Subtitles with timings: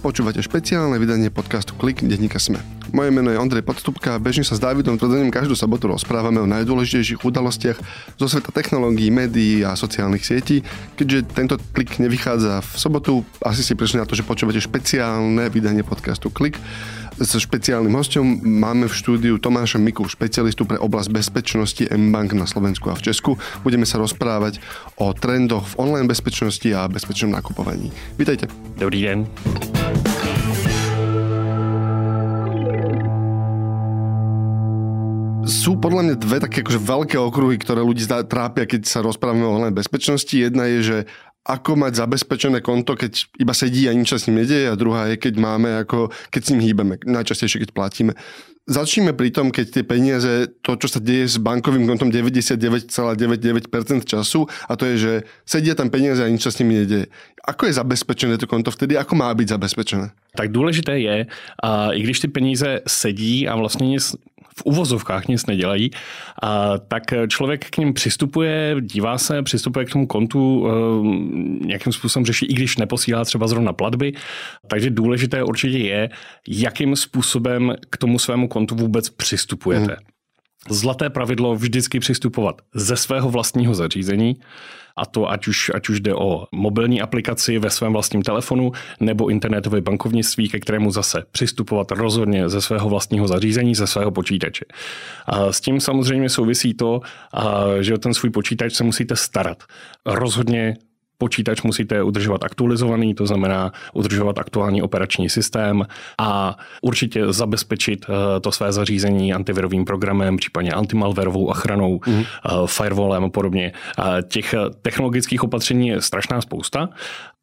[0.00, 2.56] Počúvate špeciálne vydanie podcastu Klik denníka Sme.
[2.88, 6.48] Moje meno je Ondrej Podstupka a bežne sa s Dávidom Tvrdením každú sobotu rozprávame o
[6.48, 7.76] najdôležitejších udalostiach
[8.16, 10.64] zo sveta technológií, médií a sociálnych sietí.
[10.96, 13.12] Keďže tento klik nevychádza v sobotu,
[13.44, 16.56] asi si prišli na to, že počúvate špeciálne vydanie podcastu Klik
[17.20, 18.40] so špeciálnym hostom.
[18.40, 23.36] Máme v štúdiu Tomáša Miku, špecialistu pre oblasť bezpečnosti M-Bank na Slovensku a v Česku.
[23.60, 24.60] Budeme sa rozprávať
[24.96, 27.92] o trendoch v online bezpečnosti a bezpečnom nakupovaní.
[28.16, 28.48] Vítajte.
[28.80, 29.28] Dobrý den.
[35.50, 39.58] sú podľa mňa dve také akože veľké okruhy, ktoré ľudí trápia, keď sa rozprávame o
[39.58, 40.30] online bezpečnosti.
[40.30, 40.98] Jedna je, že
[41.50, 45.18] ako mať zabezpečené konto, keď iba sedí a nič s ním nedieje a druhá je,
[45.18, 48.14] keď máme ako, keď s ním hýbeme, najčastejšie keď platíme.
[48.70, 52.86] Začníme pri tom, keď tie peniaze, to, čo sa deje s bankovým kontom 99,99%
[54.06, 57.10] času a to je, že sedia tam peniaze a nič sa s nimi nedieje.
[57.40, 58.94] Ako je zabezpečené to konto vtedy?
[58.94, 60.14] Ako má být zabezpečené?
[60.36, 61.26] Tak důležité je,
[61.92, 64.14] i když ty peníze sedí a vlastně nic
[64.60, 65.90] v uvozovkách nic nedělají,
[66.42, 72.26] a tak člověk k ním přistupuje, dívá se, přistupuje k tomu kontu, e, nějakým způsobem
[72.26, 74.12] řeší, i když neposílá třeba zrovna platby.
[74.68, 76.10] Takže důležité určitě je,
[76.48, 79.92] jakým způsobem k tomu svému kontu vůbec přistupujete.
[79.92, 80.19] Hmm.
[80.68, 84.36] Zlaté pravidlo vždycky přistupovat ze svého vlastního zařízení,
[84.96, 89.28] a to ať už, ať už jde o mobilní aplikaci ve svém vlastním telefonu nebo
[89.28, 94.64] internetové bankovnictví, ke kterému zase přistupovat rozhodně ze svého vlastního zařízení, ze svého počítače.
[95.26, 97.00] A s tím samozřejmě souvisí to,
[97.80, 99.62] že o ten svůj počítač se musíte starat.
[100.06, 100.76] Rozhodně
[101.20, 105.86] počítač musíte udržovat aktualizovaný, to znamená udržovat aktuální operační systém
[106.18, 112.24] a určitě zabezpečit eh, to své zařízení antivirovým programem, případně antimalverovou ochranou, mm.
[112.66, 113.72] firewallem a podobně.
[114.28, 116.88] Těch technologických opatření je strašná spousta,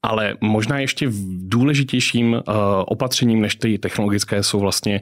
[0.03, 2.41] ale možná ještě důležitějším eh,
[2.85, 5.01] opatřením než ty technologické jsou vlastně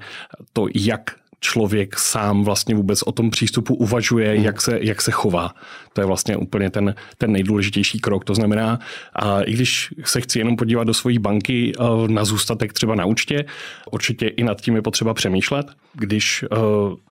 [0.53, 4.45] to, jak člověk sám vlastně vůbec o tom přístupu uvažuje, hmm.
[4.45, 5.53] jak, se, jak se chová.
[5.93, 8.25] To je vlastně úplně ten, ten nejdůležitější krok.
[8.25, 8.79] To znamená,
[9.15, 11.73] a i když se chci jenom podívat do svojí banky
[12.07, 13.45] na zůstatek třeba na účtě,
[13.91, 15.67] určitě i nad tím je potřeba přemýšlet.
[15.93, 16.45] Když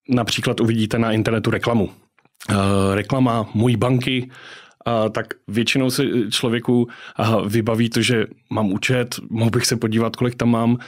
[0.08, 1.90] například uvidíte na internetu reklamu,
[2.94, 4.30] reklama mojí banky,
[4.86, 6.88] a tak většinou se člověku
[7.46, 10.78] vybaví to, že mám účet, mohl bych se podívat, kolik tam mám,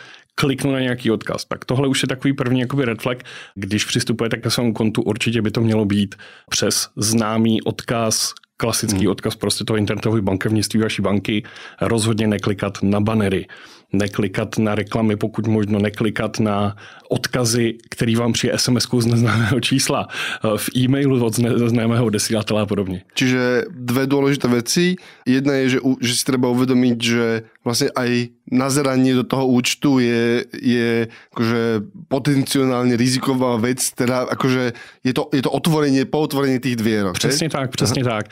[0.41, 1.45] kliknu na nějaký odkaz.
[1.45, 3.19] Tak tohle už je takový první jakoby red flag.
[3.55, 6.15] Když přistupujete ke svému kontu, určitě by to mělo být
[6.51, 9.11] přes známý odkaz, klasický hmm.
[9.11, 11.43] odkaz prostě toho internetového bankovnictví vaší banky.
[11.81, 13.47] Rozhodně neklikat na banery
[13.93, 16.77] neklikat na reklamy, pokud možno neklikat na
[17.09, 22.67] odkazy, který vám přijde sms z neznámého čísla, eh, v e-mailu od neznámého desílatele a
[22.67, 23.03] podobně.
[23.15, 24.97] Čiže dve důležité věci.
[25.27, 30.45] Jedna je, že, že si treba uvědomit, že vlastně aj nazeranie do toho účtu je,
[30.55, 34.73] je akože potenciálně riziková vec, teda akože
[35.03, 37.11] je to, je to otvorenie, po otvorení tých dvier.
[37.13, 38.11] Přesně tak, přesně Aha.
[38.11, 38.27] tak.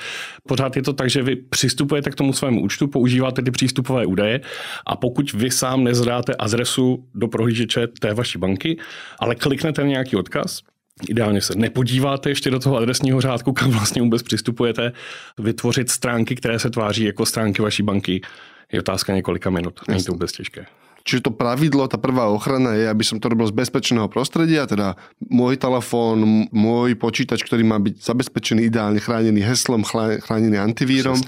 [0.49, 4.41] Pořád je to tak, že vy přistupujete k tomu svému účtu, používáte ty přístupové údaje
[4.87, 8.79] a pokud vy sám nezdáte adresu do prohlížeče té vaší banky,
[9.19, 10.61] ale kliknete na nějaký odkaz,
[11.09, 14.93] Ideálně se nepodíváte ještě do toho adresního řádku, kam vlastně vůbec přistupujete,
[15.39, 18.21] vytvořit stránky, které se tváří jako stránky vaší banky,
[18.73, 19.81] je otázka několika minut.
[19.89, 20.67] Není to vůbec těžké.
[21.05, 24.97] Čiže to pravidlo, tá prvá ochrana je, aby som to robil z bezpečného prostredia, teda
[25.21, 29.85] môj telefón, môj počítač, ktorý má byť zabezpečený ideálne chránený heslom,
[30.25, 31.21] chránený antivírom.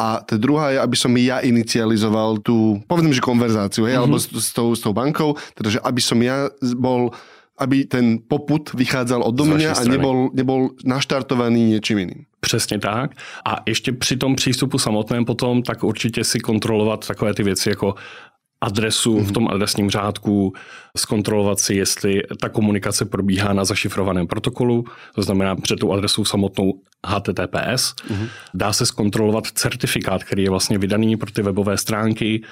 [0.00, 4.08] A tá druhá je, aby som ja inicializoval tú, povedzme, že konverzáciu, hej, mm-hmm.
[4.08, 6.48] alebo s, s, tou, s tou bankou, teda, že aby som ja
[6.80, 7.12] bol
[7.58, 12.22] aby ten poput vycházel od mňa a nebol, nebol naštartovaný niečím iným.
[12.40, 13.10] Přesně tak.
[13.44, 17.94] A ještě při tom přístupu samotném potom, tak určitě si kontrolovat takové ty věci jako
[18.60, 19.24] adresu mm-hmm.
[19.24, 20.52] v tom adresním řádku,
[20.96, 24.84] zkontrolovat si, jestli ta komunikace probíhá na zašifrovaném protokolu,
[25.14, 26.72] to znamená před tou adresou samotnou
[27.06, 27.94] HTTPS.
[27.94, 28.28] Mm-hmm.
[28.54, 32.42] Dá se zkontrolovat certifikát, který je vlastně vydaný pro ty webové stránky,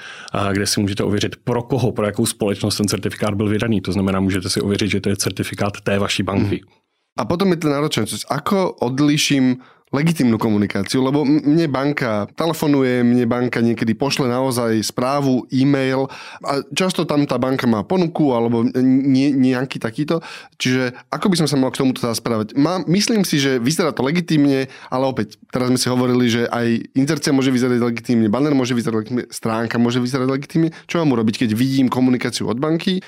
[0.53, 3.81] kde si můžete ověřit, pro koho, pro jakou společnost ten certifikát byl vydaný.
[3.81, 6.56] To znamená, můžete si ověřit, že to je certifikát té vaší banky.
[6.56, 6.77] Mm-hmm.
[7.19, 8.05] A potom je to náročné.
[8.29, 9.56] Ako odliším
[9.96, 16.12] legitimnú komunikáciu, lebo mne banka telefonuje, mne banka niekedy pošle naozaj správu, e-mail
[16.44, 20.20] a často tam tá banka má ponuku alebo nie, nejaký takýto.
[20.60, 22.52] Čiže ako by som sa mal k tomuto správať?
[22.52, 26.93] Má, myslím si, že vyzerá to legitimne, ale opäť, teraz sme si hovorili, že aj
[26.93, 30.69] inzercia môže vyzerať legitimne, banner môže vyzerať legitimne, stránka môže vyzerať legitimne.
[30.84, 33.00] Čo mám urobiť, keď vidím komunikáciu od banky,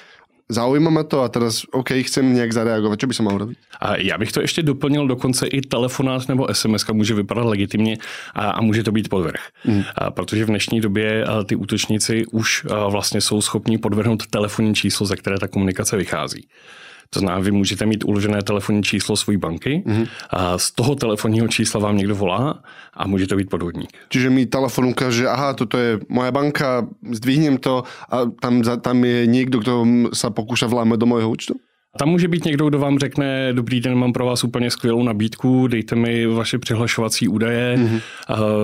[0.48, 3.58] zaujíma ma to a teraz, OK, chcem nějak zareagovat, co by som mal robiť?
[3.80, 7.96] A já bych to ještě doplnil, dokonce i telefonát nebo SMS může vypadat legitimně
[8.34, 9.40] a, a může to být podvrh.
[9.64, 9.82] Mm.
[9.94, 15.16] A, protože v dnešní době ty útočníci už vlastně jsou schopni podvrhnout telefonní číslo, ze
[15.16, 16.48] které ta komunikace vychází.
[17.10, 20.08] To znamená, vy můžete mít uložené telefonní číslo své banky mm-hmm.
[20.30, 22.62] a z toho telefonního čísla vám někdo volá
[22.94, 23.90] a může to být podvodník.
[24.08, 29.26] Čiže mi telefon ukáže, aha, toto je moja banka, zdvihnem to a tam, tam je
[29.26, 31.54] někdo, kdo se pokouší vlámet do mojho účtu?
[31.98, 35.66] Tam může být někdo, kdo vám řekne, dobrý den, mám pro vás úplně skvělou nabídku,
[35.66, 38.00] dejte mi vaše přihlašovací údaje, mm-hmm.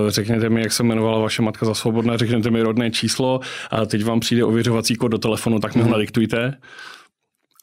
[0.07, 3.39] řekněte mi, jak se jmenovala vaše matka za svobodná, řekněte mi rodné číslo
[3.71, 5.91] a teď vám přijde ověřovací kód do telefonu, tak mi ho mm-hmm.
[5.91, 6.57] nadiktujte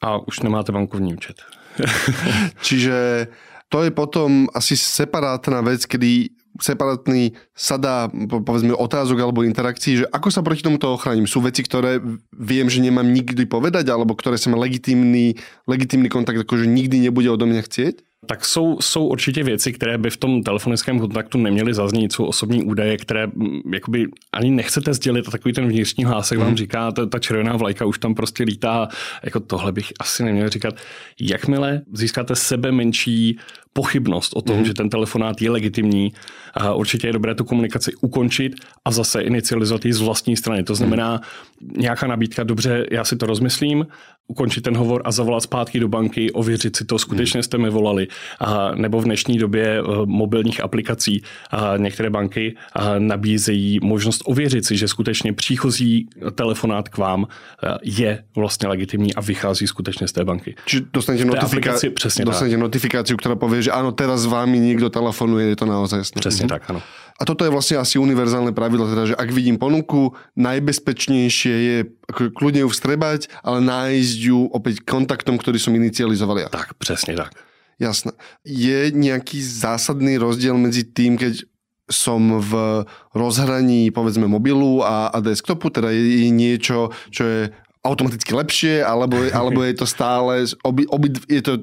[0.03, 1.39] a už nemáte bankovní účet.
[2.67, 3.27] Čiže
[3.71, 6.29] to je potom asi separátna vec, kedy
[6.61, 11.25] separátny sada, povedzme, otázok alebo interakcií, že ako sa proti tomuto ochránim?
[11.25, 11.97] Sú veci, ktoré
[12.29, 17.33] viem, že nemám nikdy povedať, alebo ktoré sa má legitimný, legitimný kontakt, akože nikdy nebude
[17.33, 17.95] odo mňa chcieť?
[18.25, 22.63] Tak jsou, jsou určitě věci, které by v tom telefonickém kontaktu neměly zaznít, jsou osobní
[22.63, 26.47] údaje, které mm, jakoby ani nechcete sdělit a takový ten vnitřní hlásek hmm.
[26.47, 28.87] vám říká, ta, ta červená vlajka už tam prostě lítá,
[29.23, 30.75] jako tohle bych asi neměl říkat.
[31.19, 33.37] Jakmile získáte sebe menší
[33.73, 34.65] pochybnost o tom, mm.
[34.65, 36.13] že ten telefonát je legitimní,
[36.53, 38.55] a určitě je dobré tu komunikaci ukončit
[38.85, 40.63] a zase inicializovat ji z vlastní strany.
[40.63, 41.21] To znamená,
[41.61, 41.69] mm.
[41.77, 43.85] nějaká nabídka, dobře, já si to rozmyslím,
[44.27, 48.07] ukončit ten hovor a zavolat zpátky do banky, ověřit si to, skutečně jste mi volali.
[48.39, 54.65] A, nebo v dnešní době eh, mobilních aplikací a některé banky a nabízejí možnost ověřit
[54.65, 60.11] si, že skutečně příchozí telefonát k vám eh, je vlastně legitimní a vychází skutečně z
[60.11, 60.55] té banky.
[60.65, 65.47] Čiže dostanete, notifika- přesně dostanete notifikaci, která pově, že ano, teraz s vámi někdo telefonuje,
[65.47, 66.19] je to naozaj jasné.
[66.19, 66.49] Přesně mhm.
[66.49, 66.81] tak, ano.
[67.21, 71.77] A toto je vlastně asi univerzálne pravidlo, teda, že ak vidím ponuku, najbezpečnejšie je
[72.09, 76.49] kľudne ju vstrebať, ale nájsť ju opäť kontaktom, ktorý som inicializoval ja.
[76.49, 77.31] Tak, přesně tak.
[77.79, 78.11] Jasné.
[78.45, 81.45] Je nějaký zásadný rozdíl mezi tým, keď
[81.91, 82.83] som v
[83.15, 87.41] rozhraní povedzme mobilu a, a desktopu, teda je, je niečo, čo je
[87.83, 91.53] automaticky lepšie, alebo, alebo je to stále, obi, obi, je to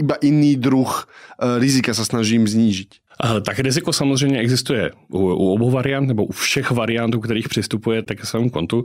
[0.00, 3.05] iba iný druh uh, rizika sa snažím znížiť.
[3.44, 8.26] Tak riziko samozřejmě existuje u, u obou variant nebo u všech variantů, kterých přistupujete ke
[8.26, 8.84] svému kontu.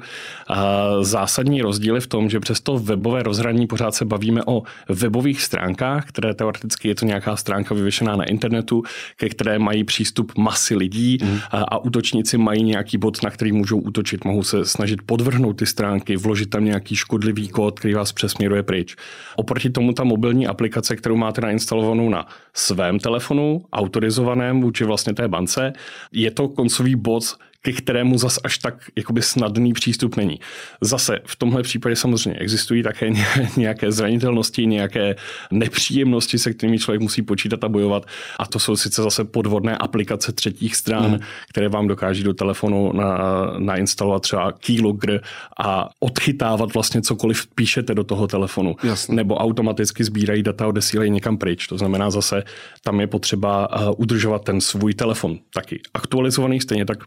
[1.02, 5.42] Zásadní rozdíl je v tom, že přes to webové rozhraní pořád se bavíme o webových
[5.42, 8.84] stránkách, které teoreticky je to nějaká stránka vyvěšená na internetu,
[9.18, 11.40] ke které mají přístup masy lidí mm.
[11.52, 14.26] a, a útočníci mají nějaký bod, na který můžou útočit.
[14.26, 18.96] Mohou se snažit podvrhnout ty stránky, vložit tam nějaký škodlivý kód, který vás přesměruje pryč.
[19.36, 25.14] Oproti tomu ta mobilní aplikace, kterou máte nainstalovanou na svém telefonu, autorizovanou autorizovaném vůči vlastně
[25.14, 25.74] té bance.
[26.12, 27.24] Je to koncový bod,
[27.62, 30.40] ke kterému zas až tak jakoby snadný přístup není.
[30.82, 33.10] Zase v tomhle případě samozřejmě existují také
[33.58, 35.16] nějaké zranitelnosti, nějaké
[35.52, 38.06] nepříjemnosti, se kterými člověk musí počítat a bojovat.
[38.40, 41.20] A to jsou sice zase podvodné aplikace třetích stran, hmm.
[41.50, 43.18] které vám dokáží do telefonu na,
[43.58, 45.22] nainstalovat třeba keylogger
[45.60, 48.76] a odchytávat vlastně cokoliv píšete do toho telefonu.
[48.84, 49.16] Jasne.
[49.16, 51.68] Nebo automaticky sbírají data a odesílají někam pryč.
[51.68, 52.44] To znamená zase,
[52.84, 56.98] tam je potřeba uh, udržovat ten svůj telefon taky aktualizovaný, stejně tak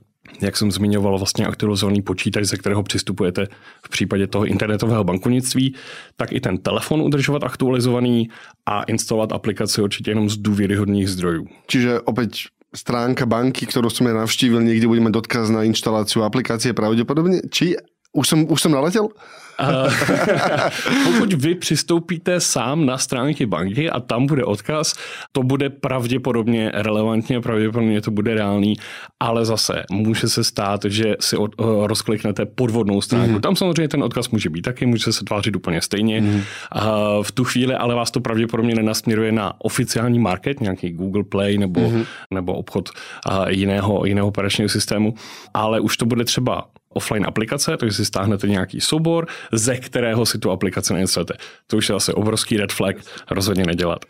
[0.41, 3.47] jak jsem zmiňoval, vlastně aktualizovaný počítač, ze kterého přistupujete
[3.87, 5.75] v případě toho internetového bankovnictví,
[6.17, 8.29] tak i ten telefon udržovat aktualizovaný
[8.67, 11.47] a instalovat aplikaci určitě jenom z důvěryhodných zdrojů.
[11.67, 12.31] Čiže opět
[12.75, 17.40] stránka banky, kterou jsem navštívil, někdy budeme odkaz na instalaci aplikácie pravděpodobně.
[17.50, 17.76] Či
[18.14, 19.09] už jsem, už jsem naletěl?
[21.04, 24.94] Pokud vy přistoupíte sám na stránky banky a tam bude odkaz,
[25.33, 28.76] to bude pravděpodobně relevantně, pravděpodobně to bude reálný,
[29.21, 33.33] ale zase může se stát, že si od, uh, rozkliknete podvodnou stránku.
[33.33, 33.40] Mm.
[33.40, 36.21] Tam samozřejmě ten odkaz může být taky, může se tvářit úplně stejně.
[36.21, 36.42] Mm.
[36.73, 41.59] A v tu chvíli ale vás to pravděpodobně nenasměruje na oficiální market, nějaký Google Play
[41.59, 42.04] nebo, mm.
[42.30, 45.14] nebo obchod uh, jiného, jiného operačního systému,
[45.54, 46.64] ale už to bude třeba
[46.95, 51.35] offline aplikace, takže si stáhnete nějaký soubor, ze kterého si tu aplikaci nainstalujete.
[51.67, 52.97] To už je asi obrovský red flag,
[53.31, 54.05] rozhodně nedělat.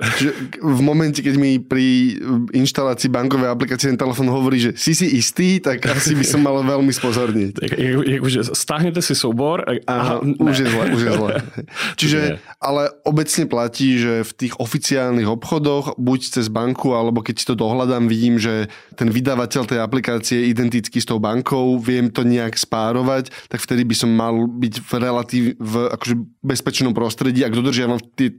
[0.63, 2.19] v momentě, keď mi při
[2.53, 6.63] instalaci bankové aplikace ten telefon hovorí, že jsi si jistý, tak asi by som mal
[6.63, 7.59] velmi spozornit.
[8.07, 9.65] Jakože stáhněte si soubor.
[9.87, 11.33] A, už je zle, už je zle.
[11.97, 17.47] Čiže, ale obecně platí, že v těch oficiálnych obchodoch, buď cez banku, alebo keď si
[17.47, 22.25] to dohľadám, vidím, že ten vydavatel tej aplikácie je identický s tou bankou, viem to
[22.25, 27.55] nejak spárovať, tak vtedy by som mal byť v relatív v akože bezpečnom prostredí, ak
[27.55, 28.35] dodržiavam tie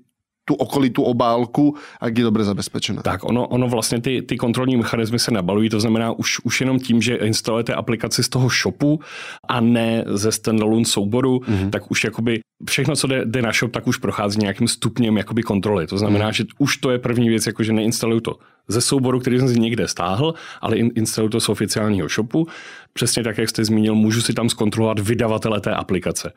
[0.45, 3.01] tu okolitú obálku, ak je dobře zabezpečená.
[3.01, 6.79] Tak ono, ono vlastně ty, ty kontrolní mechanismy se nabalují, to znamená už, už jenom
[6.79, 8.99] tím, že instalujete aplikaci z toho shopu
[9.47, 11.69] a ne ze standalone souboru, mm-hmm.
[11.69, 15.43] tak už jakoby všechno, co jde, jde na shop, tak už prochází nějakým stupněm jakoby
[15.43, 15.87] kontroly.
[15.87, 16.33] To znamená, mm-hmm.
[16.33, 18.37] že už to je první věc, jako že neinstaluju to
[18.67, 22.47] ze souboru, který jsem si někde stáhl, ale instaluju to z oficiálního shopu.
[22.93, 26.31] Přesně tak, jak jste zmínil, můžu si tam zkontrolovat vydavatele té aplikace.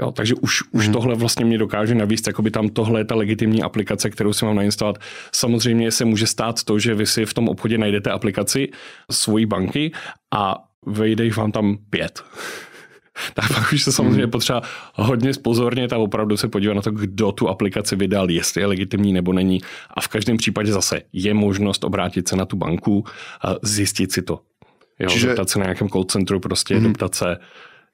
[0.00, 0.92] Jo, takže už, už hmm.
[0.92, 4.56] tohle vlastně mě dokáže navíc, jakoby tam tohle je ta legitimní aplikace, kterou si mám
[4.56, 4.98] nainstalovat.
[5.32, 8.68] Samozřejmě se může stát to, že vy si v tom obchodě najdete aplikaci
[9.10, 9.92] svojí banky
[10.34, 12.24] a vejde jich vám tam pět.
[13.34, 14.30] tak pak už se samozřejmě hmm.
[14.30, 14.62] potřeba
[14.94, 19.12] hodně spozornit a opravdu se podívat na to, kdo tu aplikaci vydal, jestli je legitimní
[19.12, 19.60] nebo není.
[19.90, 23.04] A v každém případě zase je možnost obrátit se na tu banku
[23.42, 24.40] a zjistit si to.
[24.98, 25.26] Jo, Čiže...
[25.26, 26.86] zeptat se na nějakém call centru, prostě hmm.
[26.86, 27.36] zeptat se,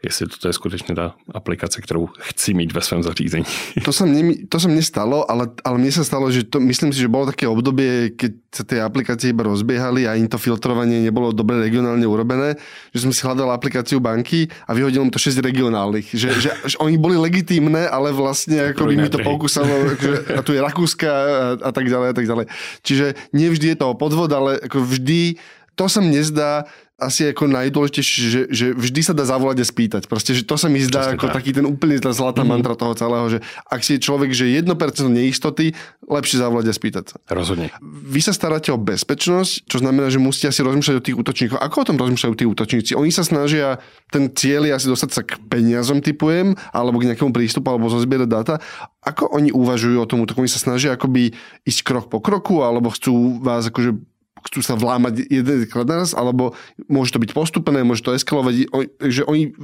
[0.04, 3.44] jestli to je skutečně ta aplikace, kterou chci mít ve svém zařízení.
[3.84, 6.92] To sa mne, to sa mne stalo, ale, ale mne sa stalo, že to, myslím
[6.92, 11.00] si, že bolo také obdobie, keď sa tie aplikácie iba rozbiehali a im to filtrovanie
[11.00, 12.56] nebolo dobre regionálne urobené,
[12.92, 16.12] že som si hľadal aplikáciu banky a vyhodil mi to 6 regionálnych.
[16.12, 20.40] Že, že, že oni boli legitímne, ale vlastne ako by mi to pokúsalo, že, a
[20.44, 21.24] tu je Rakúska a,
[21.58, 22.46] a tak ďalej a tak ďalej.
[22.84, 25.36] Čiže nevždy je to podvod, ale ako vždy
[25.74, 26.64] to sa mne zdá,
[26.94, 30.02] asi jako najdôležitejšie, že, že vždy sa dá zavolať a spýtať.
[30.06, 31.36] Proste, že to sa mi zdá Časne ako tak.
[31.42, 32.54] taký ten úplne tá zlatá mm-hmm.
[32.54, 34.70] mantra toho celého, že ak si je človek, že 1%
[35.10, 35.74] neistoty,
[36.06, 37.16] lepšie zavolať a spýtať sa.
[37.34, 37.74] Rozhodne.
[37.82, 41.58] Vy sa staráte o bezpečnosť, čo znamená, že musíte asi rozmýšľať o tých útočníkoch.
[41.58, 42.92] Ako o tom rozmýšľajú tí útočníci?
[42.94, 43.82] Oni sa snažia,
[44.14, 48.28] ten cieľ je asi dostať sa k peniazom, typujem, alebo k nejakému prístupu, alebo zozbierať
[48.30, 48.54] dáta.
[49.02, 50.46] Ako oni uvažujú o tom útoku?
[50.46, 51.34] Oni sa snažia akoby
[51.66, 54.13] ísť krok po kroku, alebo chcú vás akože
[54.44, 56.52] chcú sa vlámať jedenkrát naraz, alebo
[56.88, 58.68] môže to byť postupené, môže to eskalovať,
[59.00, 59.56] že oni,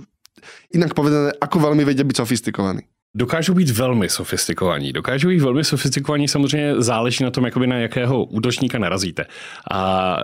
[0.73, 2.89] inak povedané, ako veľmi vedia byť sofistikovaní.
[3.15, 4.93] Dokážou být velmi sofistikovaní.
[4.93, 9.27] Dokážou být velmi sofistikovaní, samozřejmě záleží na tom, jakoby na jakého útočníka narazíte.
[9.71, 10.17] A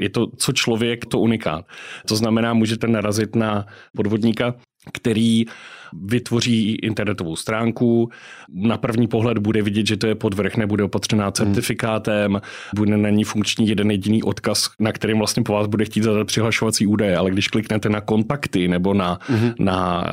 [0.00, 1.64] je to, co člověk, to unikát.
[2.08, 3.66] To znamená, můžete narazit na
[3.96, 4.54] podvodníka,
[4.92, 5.44] který
[5.92, 8.10] vytvoří internetovou stránku.
[8.54, 11.32] Na první pohled bude vidět, že to je podvrh, nebude opatřená hmm.
[11.32, 12.40] certifikátem,
[12.74, 16.26] bude na ní funkční jeden jediný odkaz, na kterým vlastně po vás bude chtít zadat
[16.26, 19.50] přihlašovací údaje, ale když kliknete na kontakty nebo na, mm.
[19.58, 20.04] na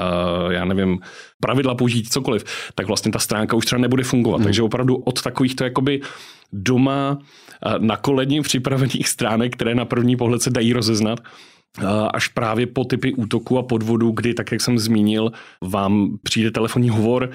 [0.46, 1.00] uh, já nevím,
[1.40, 2.44] pravidla použít cokoliv,
[2.76, 4.38] tak vlastně ta stránka už třeba nebude fungovat.
[4.38, 4.44] Mm.
[4.44, 6.02] Takže opravdu od takovýchto jakoby
[6.54, 11.20] doma uh, na koledním připravených stránek, které na první pohled se dají rozeznat,
[12.14, 16.90] až právě po typy útoku a podvodu, kdy, tak jak jsem zmínil, vám přijde telefonní
[16.90, 17.30] hovor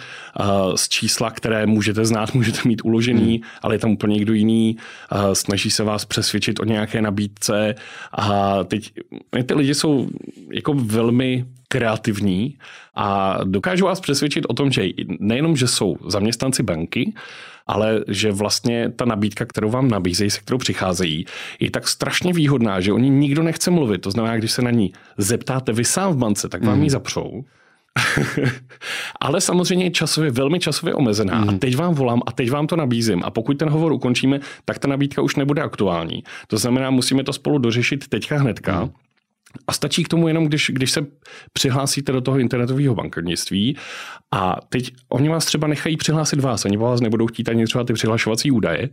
[0.74, 3.42] z čísla, které můžete znát, můžete mít uložený, hmm.
[3.62, 4.76] ale je tam úplně někdo jiný,
[5.32, 7.74] snaží se vás přesvědčit o nějaké nabídce
[8.12, 8.92] a teď
[9.46, 10.08] ty lidi jsou
[10.52, 12.58] jako velmi kreativní
[12.94, 14.88] a dokážu vás přesvědčit o tom, že
[15.20, 17.12] nejenom, že jsou zaměstnanci banky,
[17.66, 21.24] ale že vlastně ta nabídka, kterou vám nabízejí, se kterou přicházejí,
[21.60, 23.98] je tak strašně výhodná, že oni nikdo nechce mluvit.
[23.98, 26.82] To znamená, když se na ní zeptáte vy sám v bance, tak vám mm.
[26.82, 27.44] ji zapřou.
[29.20, 31.40] ale samozřejmě je časově, velmi časově omezená.
[31.40, 31.48] Mm.
[31.48, 33.22] A teď vám volám a teď vám to nabízím.
[33.24, 36.24] A pokud ten hovor ukončíme, tak ta nabídka už nebude aktuální.
[36.46, 38.84] To znamená, musíme to spolu dořešit teďka hnedka.
[38.84, 38.90] Mm.
[39.66, 41.06] A stačí k tomu jenom, když, když se
[41.52, 43.76] přihlásíte do toho internetového bankovnictví
[44.34, 47.92] a teď oni vás třeba nechají přihlásit vás, oni vás nebudou chtít ani třeba ty
[47.92, 48.88] přihlašovací údaje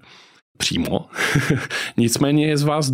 [0.58, 1.06] přímo.
[1.98, 2.92] Nicméně je z vás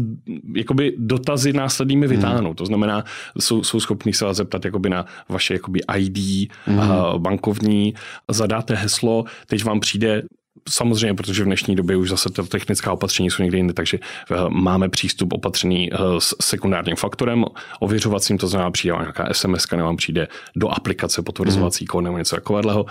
[0.55, 2.15] jakoby dotazy následnými hmm.
[2.15, 2.49] vytáhnout.
[2.49, 2.55] Hmm.
[2.55, 3.03] To znamená,
[3.39, 6.79] jsou, jsou schopní se vás zeptat jakoby na vaše jakoby ID hmm.
[7.17, 7.93] bankovní,
[8.31, 10.23] zadáte heslo, teď vám přijde
[10.69, 13.99] Samozřejmě, protože v dnešní době už zase ta technická opatření jsou někde jinde, takže
[14.31, 17.45] eh, máme přístup opatřený eh, s sekundárním faktorem
[17.79, 21.87] ověřovacím, to znamená přijde nějaká SMS, nebo vám přijde do aplikace potvrzovací mm.
[21.87, 22.85] kód nebo něco takového.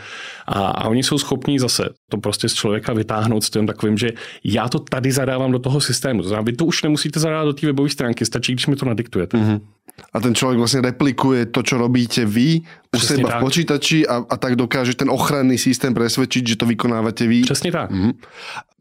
[0.47, 4.11] A, a oni jsou schopní zase to prostě z člověka vytáhnout s tím takovým, že
[4.45, 6.23] já to tady zadávám do toho systému.
[6.23, 8.87] To znamená, vy to už nemusíte zadávat do té webové stránky, stačí, když mi to
[8.87, 9.37] nadiktujete.
[9.37, 9.76] Mm
[10.13, 12.61] a ten človek vlastne replikuje to, čo robíte vy
[12.93, 13.39] u Přesně seba tak.
[13.39, 17.41] v počítači a, a tak dokáže ten ochranný systém presvedčiť, že to vykonávate vy.
[17.41, 17.91] Přesně tak.
[17.91, 18.13] Mhm.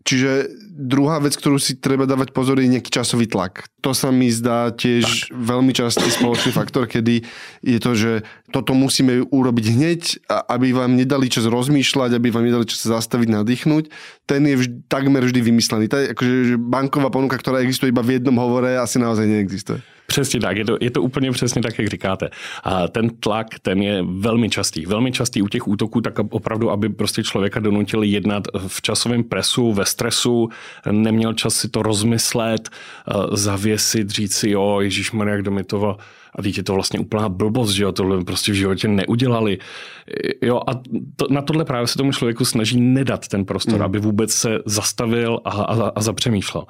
[0.05, 3.65] Čiže druhá vec, ktorú si treba dávať pozor, je nejaký časový tlak.
[3.81, 5.33] To sa mi zdá tiež tak.
[5.33, 7.25] veľmi častý spoločný faktor, kedy
[7.65, 8.12] je to, že
[8.53, 13.83] toto musíme urobiť hneď, aby vám nedali čas rozmýšľať, aby vám nedali čas zastaviť, nadýchnuť.
[14.29, 15.89] Ten je vždy, takmer vždy vymyslený.
[15.89, 19.81] Je akože banková ponuka, ktorá existuje iba v jednom hovore, asi naozaj neexistuje.
[20.07, 22.29] Přesně tak, je to, je to úplně přesně tak, jak říkáte.
[22.63, 24.85] A ten tlak, ten je velmi častý.
[24.85, 29.74] Velmi častý u těch útoků, tak opravdu, aby prostě člověka donutili jednat v časovém presu,
[29.74, 30.50] ve stresu,
[30.91, 35.97] neměl čas si to rozmyslet, eh, zavěsit, říct si, jo, Ježíš jak kdo mi to
[36.36, 39.58] A teď je to vlastně úplná blbost, že jo, tohle prostě v životě neudělali.
[40.42, 40.72] Jo, a
[41.15, 43.82] to, na tohle právě se tomu člověku snaží nedat ten prostor, mm.
[43.82, 46.63] aby vůbec se zastavil a, a, a zapřemýšlel.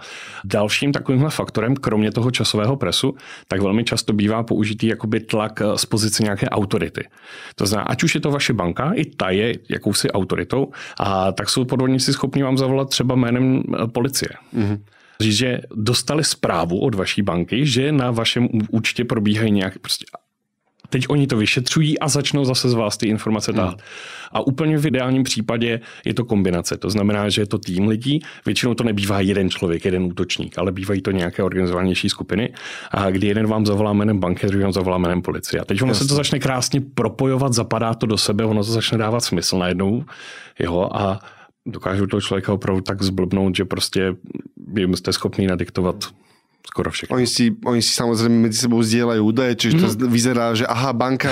[0.43, 3.15] Dalším takovýmhle faktorem, kromě toho časového presu,
[3.47, 7.07] tak velmi často bývá použitý jakoby tlak z pozice nějaké autority.
[7.55, 11.49] To znamená, ať už je to vaše banka, i ta je jakousi autoritou, a tak
[11.49, 14.29] jsou podvodníci schopni vám zavolat třeba jménem eh, policie.
[14.53, 14.83] Mm
[15.19, 20.05] říct, že dostali zprávu od vaší banky, že na vašem účtě probíhají nějak prostě
[20.89, 23.69] teď oni to vyšetřují a začnou zase z vás ty informace dát.
[23.69, 23.79] Hmm.
[24.31, 26.77] A úplně v ideálním případě je to kombinace.
[26.77, 28.19] To znamená, že je to tým lidí.
[28.45, 32.53] Většinou to nebývá jeden člověk, jeden útočník, ale bývají to nějaké organizovanější skupiny,
[32.91, 35.61] a kdy jeden vám zavolá jménem banky, druhý vám zavolá jménem policie.
[35.61, 36.03] A teď ono Jasně.
[36.03, 40.05] se to začne krásně propojovat, zapadá to do sebe, ono to začne dávat smysl najednou.
[40.59, 41.19] Jo, a
[41.65, 44.15] dokážu toho člověka opravdu tak zblbnout, že prostě
[44.73, 45.95] jim jste schopný nadiktovat
[46.67, 47.15] skoro všechno.
[47.15, 50.09] Oni si, oni si samozrejme medzi sebou zdieľajú údaje, čiže to mm.
[50.09, 51.29] vyzerá, že aha, banka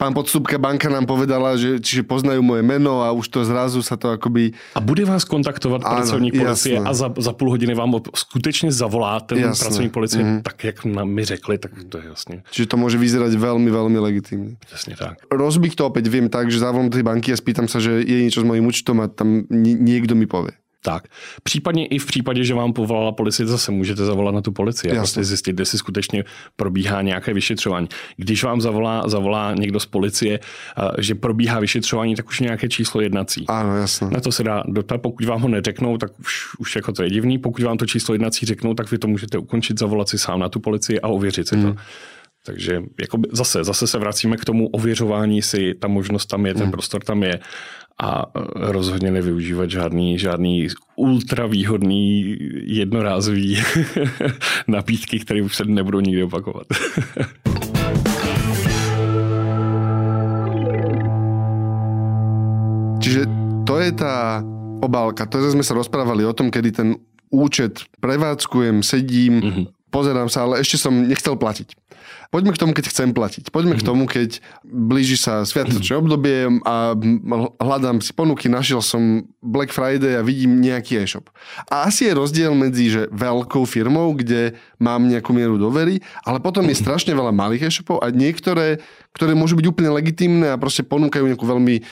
[0.00, 4.00] pán podstupka banka nám povedala, že čiže poznajú moje meno a už to zrazu sa
[4.00, 4.56] to akoby...
[4.72, 6.88] A bude vás kontaktovat pracovník policie jasné.
[6.88, 9.64] a za, za půl hodiny vám skutečně zavolá ten jasné.
[9.64, 10.42] pracovník policie, mm.
[10.42, 12.42] tak jak nám mi řekli, tak to je jasně.
[12.50, 14.56] Čiže to môže vyzerať veľmi, veľmi legitímne.
[14.72, 15.20] Jasne tak.
[15.28, 18.40] Rozbík to opäť viem tak, že zavolám do banky a spýtam sa, že je niečo
[18.40, 20.56] s mojím účtom a tam niekto mi povie.
[20.86, 21.04] Tak.
[21.42, 24.94] Případně i v případě, že vám povolala policie, zase můžete zavolat na tu policii a
[24.94, 26.24] prostě zjistit, kde si skutečně
[26.56, 27.88] probíhá nějaké vyšetřování.
[28.16, 30.40] Když vám zavolá, zavolá někdo z policie,
[30.98, 33.44] že probíhá vyšetřování, tak už nějaké číslo jednací.
[33.48, 34.08] Ano, jasně.
[34.10, 34.98] Na to se dá dotat.
[35.02, 37.38] Pokud vám ho neřeknou, tak už, už jako to je divný.
[37.38, 40.48] Pokud vám to číslo jednací řeknou, tak vy to můžete ukončit, zavolat si sám na
[40.48, 41.66] tu policii a ověřit si to.
[41.66, 41.76] Hmm.
[42.46, 46.62] Takže jako zase, zase se vracíme k tomu ověřování si, ta možnost tam je, ten
[46.62, 46.72] hmm.
[46.72, 47.40] prostor tam je
[48.02, 48.24] a
[48.54, 53.58] rozhodně nevyužívat žádný, žádný ultra výhodný jednorázový
[54.66, 56.66] nabídky, které už se nebudou nikdy opakovat.
[63.04, 63.28] Čiže
[63.68, 64.40] to je tá
[64.80, 65.28] obálka.
[65.28, 66.88] To sme sa rozprávali o tom, kedy ten
[67.28, 69.64] účet prevádzkujem, sedím, mm-hmm.
[69.94, 71.78] Pozerám sa, ale ešte som nechcel platiť.
[72.34, 73.54] Poďme k tomu, keď chcem platiť.
[73.54, 73.80] Poďme mm-hmm.
[73.80, 73.90] k mhm.
[73.94, 74.30] tomu, keď
[74.66, 76.98] blíži sa sviatočné obdobie a
[77.62, 81.30] hľadám si ponuky, našiel som Black Friday a vidím nejaký e-shop.
[81.70, 86.66] A asi je rozdiel medzi že veľkou firmou, kde mám nejakú mieru dovery, ale potom
[86.66, 88.82] je strašne veľa malých e-shopov a niektoré,
[89.14, 91.82] ktoré môžu byť úplne legitímne a proste ponúkajú nejakú veľmi e,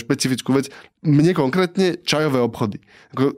[0.00, 0.72] špecifickú vec.
[1.02, 2.78] Mne konkrétne čajové obchody.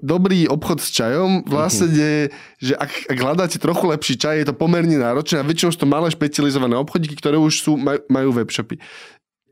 [0.04, 2.14] Dobrý obchod s čajom vlastne je,
[2.60, 5.88] že ak, ak hľadáte trochu lepší čaj, je to pomerne náročné a väčšinou sú to
[5.88, 8.76] malé špecializované obchodíky, ktoré už sú, maj, majú webshopy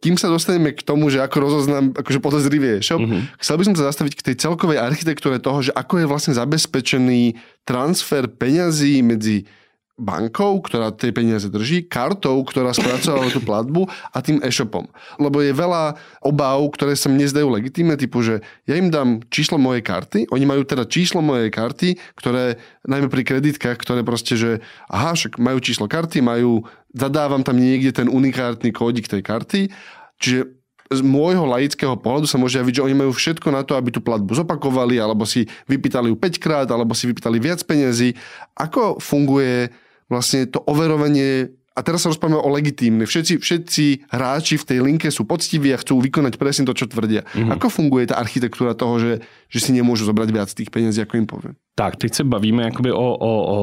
[0.02, 3.38] kým sa dostaneme k tomu, že ako rozoznám akože podozrivý e-shop, mm-hmm.
[3.38, 7.38] chcel by som sa zastaviť k tej celkovej architektúre toho, že ako je vlastne zabezpečený
[7.62, 9.46] transfer peňazí medzi
[10.00, 14.88] bankou, ktorá tie peniaze drží, kartou, ktorá spracovala tú platbu a tým e-shopom.
[15.20, 19.60] Lebo je veľa obáv, ktoré sa mne zdajú legitímne, typu, že ja im dám číslo
[19.60, 22.56] mojej karty, oni majú teda číslo mojej karty, ktoré,
[22.88, 24.50] najmä pri kreditkách, ktoré proste, že
[24.88, 26.64] aha, však majú číslo karty, majú,
[26.96, 29.60] zadávam tam niekde ten unikátny kódik tej karty,
[30.16, 30.61] čiže
[30.92, 34.04] z môjho laického pohľadu sa môže javiť, že oni majú všetko na to, aby tú
[34.04, 38.12] platbu zopakovali, alebo si vypýtali ju 5 krát, alebo si vypýtali viac peniazy.
[38.56, 39.72] Ako funguje
[40.12, 43.08] vlastne to overovanie a teraz sa rozprávame o legitímne.
[43.08, 47.24] Všetci, všetci hráči v tej linke sú poctiví a chcú vykonať presne to, čo tvrdia.
[47.24, 47.52] Mm-hmm.
[47.56, 49.12] Ako funguje ta architektúra toho, že,
[49.48, 51.54] že si nemôžu zobrať viac tých peniazí, ako im poviem?
[51.74, 53.56] Tak, teď se bavíme jakoby o, o, o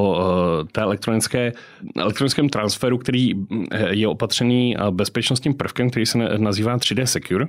[0.66, 1.54] té elektronické,
[1.98, 3.34] elektronickém transferu, který
[3.90, 7.48] je opatřený bezpečnostním prvkem, který se nazývá 3D Secure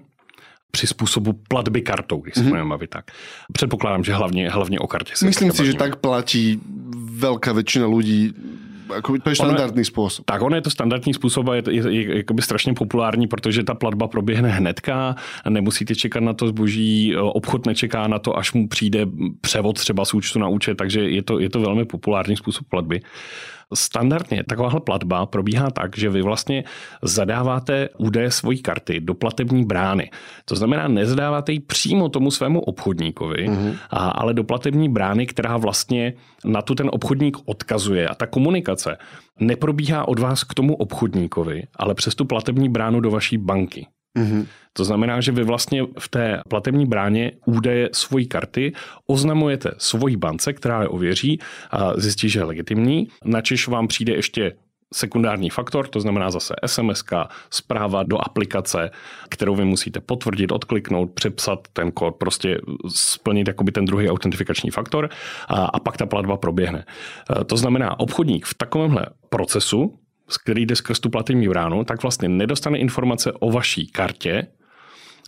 [0.71, 2.69] při způsobu platby kartou, když se mm-hmm.
[2.69, 3.05] bavit tak.
[3.53, 6.61] Předpokládám, že hlavně, hlavně o kartě se Myslím si, že tak platí
[7.11, 8.35] velká většina lidí
[8.95, 10.25] jako to je standardní způsob.
[10.25, 13.75] Tak on je to standardní způsob a je, je, je jakoby strašně populární, protože ta
[13.75, 15.17] platba proběhne hnedka,
[15.49, 19.07] nemusíte čekat na to zboží, obchod nečeká na to, až mu přijde
[19.41, 23.01] převod třeba z účtu na účet, takže je to, je to velmi populární způsob platby.
[23.75, 26.65] Standardně takováhle platba probíhá tak, že vy vlastně
[27.03, 30.11] zadáváte údaje svojí karty do platební brány.
[30.45, 33.77] To znamená, nezadáváte ji přímo tomu svému obchodníkovi, mm-hmm.
[33.91, 36.13] a, ale do platební brány, která vlastně
[36.45, 38.09] na tu ten obchodník odkazuje.
[38.09, 38.97] A ta komunikace
[39.41, 43.87] neprobíhá od vás k tomu obchodníkovi, ale přes tu platební bránu do vaší banky.
[44.19, 44.47] Mm-hmm.
[44.73, 48.73] To znamená, že vy vlastně v té platební bráně údaje svojí karty
[49.07, 51.39] oznamujete svojí bance, která je ověří
[51.71, 53.09] a zjistí, že je legitimní.
[53.25, 54.53] Načež vám přijde ještě
[54.95, 57.05] sekundární faktor, to znamená zase SMS,
[57.51, 58.91] zpráva do aplikace,
[59.29, 65.09] kterou vy musíte potvrdit, odkliknout, přepsat ten kód, prostě splnit jakoby ten druhý autentifikační faktor
[65.49, 66.85] a, a pak ta platba proběhne.
[67.47, 69.99] To znamená, obchodník v takovémhle procesu
[70.43, 74.47] který jde skrz tu platební bránu, tak vlastně nedostane informace o vaší kartě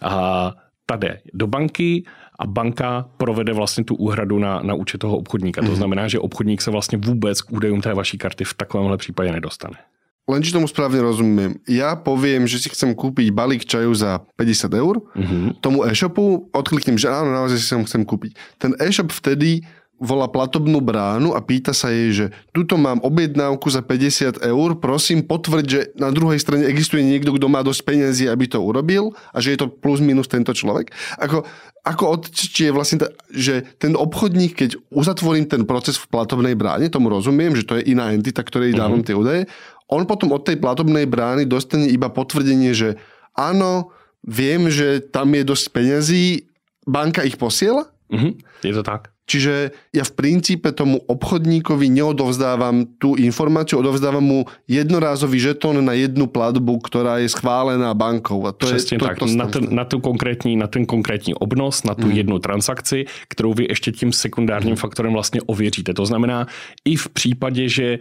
[0.02, 0.52] a
[0.86, 2.04] ta jde do banky
[2.38, 5.60] a banka provede vlastně tu úhradu na, na účet toho obchodníka.
[5.60, 5.76] To mhm.
[5.76, 9.76] znamená, že obchodník se vlastně vůbec k údajům té vaší karty v takovémhle případě nedostane.
[10.22, 11.58] Lenže tomu správne rozumiem.
[11.66, 15.58] Ja poviem, že si chcem kúpiť balík čaju za 50 eur, mm-hmm.
[15.58, 18.38] tomu e-shopu odkliknem, že áno, naozaj si ho chcem kúpiť.
[18.62, 19.66] Ten e-shop vtedy
[20.02, 25.22] volá platobnú bránu a pýta sa jej, že tuto mám objednávku za 50 eur, prosím
[25.22, 29.38] potvrď, že na druhej strane existuje niekto, kto má dosť peniazy, aby to urobil a
[29.38, 30.90] že je to plus minus tento človek.
[31.22, 31.46] Ako,
[31.86, 37.06] ako odčie vlastne, ta, že ten obchodník, keď uzatvorím ten proces v platobnej bráne, tomu
[37.06, 39.06] rozumiem, že to je iná entita, ktorej dávam mm-hmm.
[39.06, 39.42] tie údaje,
[39.86, 42.98] on potom od tej platobnej brány dostane iba potvrdenie, že
[43.38, 43.94] áno,
[44.26, 46.50] viem, že tam je dosť peniazí,
[46.82, 47.86] banka ich posiela?
[48.10, 48.32] Mm-hmm,
[48.66, 49.12] je to tak.
[49.22, 56.26] Čiže ja v princípe tomu obchodníkovi neodovzdávam tú informáciu, odovzdávam mu jednorázový žetón na jednu
[56.26, 58.42] platbu, ktorá je schválená bankou.
[58.46, 59.18] A to Přesně je, to, tak.
[59.18, 62.12] To na, ten, na, tu konkrétní, na ten konkrétní obnos, na tu mm.
[62.12, 64.82] jednu transakci, kterou vy ještě tím sekundárním mm.
[64.82, 65.94] faktorem vlastně ověříte.
[65.94, 66.46] To znamená,
[66.85, 67.98] i v případě, že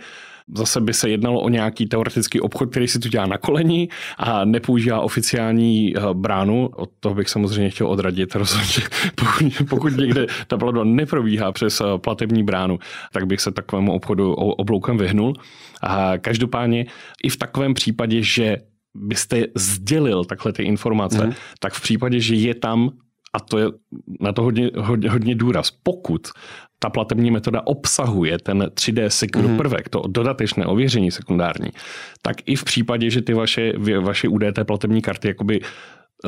[0.55, 4.45] Zase by se jednalo o nějaký teoretický obchod, který si tu dělá na koleni a
[4.45, 6.69] nepoužívá oficiální eh, bránu.
[6.75, 8.83] Od toho bych samozřejmě chtěl odradit rozhodně.
[9.15, 12.79] Pokud, pokud někde ta platba neprobíhá přes eh, platební bránu,
[13.13, 15.33] tak bych se takovému obchodu obloukem vyhnul.
[15.81, 16.85] A každopádně
[17.23, 18.57] i v takovém případě, že
[18.95, 21.33] byste sdělil takhle ty informace, mm.
[21.59, 22.89] tak v případě, že je tam
[23.33, 23.65] a to je
[24.19, 25.71] na to hodně, hodně, hodně důraz.
[25.71, 26.27] Pokud
[26.83, 29.57] ta platební metoda obsahuje ten 3D secure mm-hmm.
[29.57, 31.69] prvek, to dodatečné ověření sekundární,
[32.21, 35.59] tak i v případě, že ty vaše, vaše UDT platební karty jakoby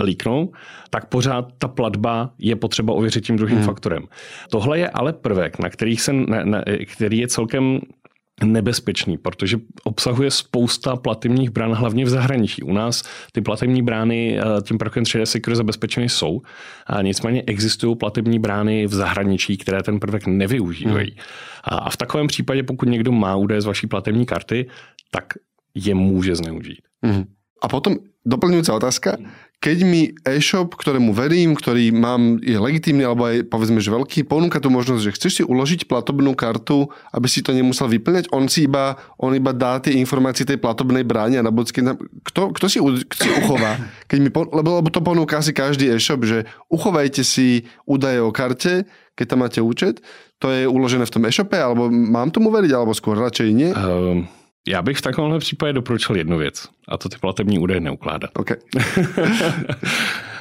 [0.04, 0.52] líknou,
[0.90, 3.66] tak pořád ta platba je potřeba ověřit tím druhým hmm.
[3.66, 4.04] faktorem.
[4.50, 6.64] Tohle je ale prvek, na který, se, na, na,
[6.96, 7.80] který je celkem
[8.44, 12.64] nebezpečný, protože obsahuje spousta platebních brán, hlavně v zahraničí.
[12.64, 16.42] U nás ty platební brány eh, tím prvkem 3D Secure zabezpečeny jsou,
[16.88, 21.12] a nicméně existují platební brány v zahraničí, které ten prvek nevyužívají.
[21.12, 21.20] Hmm.
[21.64, 24.70] A v takovém případě, pokud někdo má údaje z vaší platební karty,
[25.12, 25.34] tak
[25.76, 26.82] je může zneužít.
[27.04, 27.26] Hmm.
[27.64, 29.10] A potom doplňujúca otázka.
[29.64, 34.60] Keď mi e-shop, ktorému verím, ktorý mám, je legitímny, alebo aj povedzme, že veľký, ponúka
[34.60, 38.68] tu možnosť, že chceš si uložiť platobnú kartu, aby si to nemusel vyplňať, on si
[38.68, 41.80] iba, on iba dá tie informácie tej platobnej bráne a na bodky,
[42.28, 43.80] kto, kto, si, kto si uchová?
[44.12, 48.84] Keď mi, lebo, lebo to ponúka asi každý e-shop, že uchovajte si údaje o karte,
[49.16, 50.04] keď tam máte účet,
[50.44, 53.72] to je uložené v tom e-shope, alebo mám tomu veriť, alebo skôr radšej nie?
[53.72, 54.28] Um
[54.68, 58.30] já bych v takovémhle případě doporučil jednu věc, a to ty platební údaje neukládat.
[58.38, 58.58] Okay.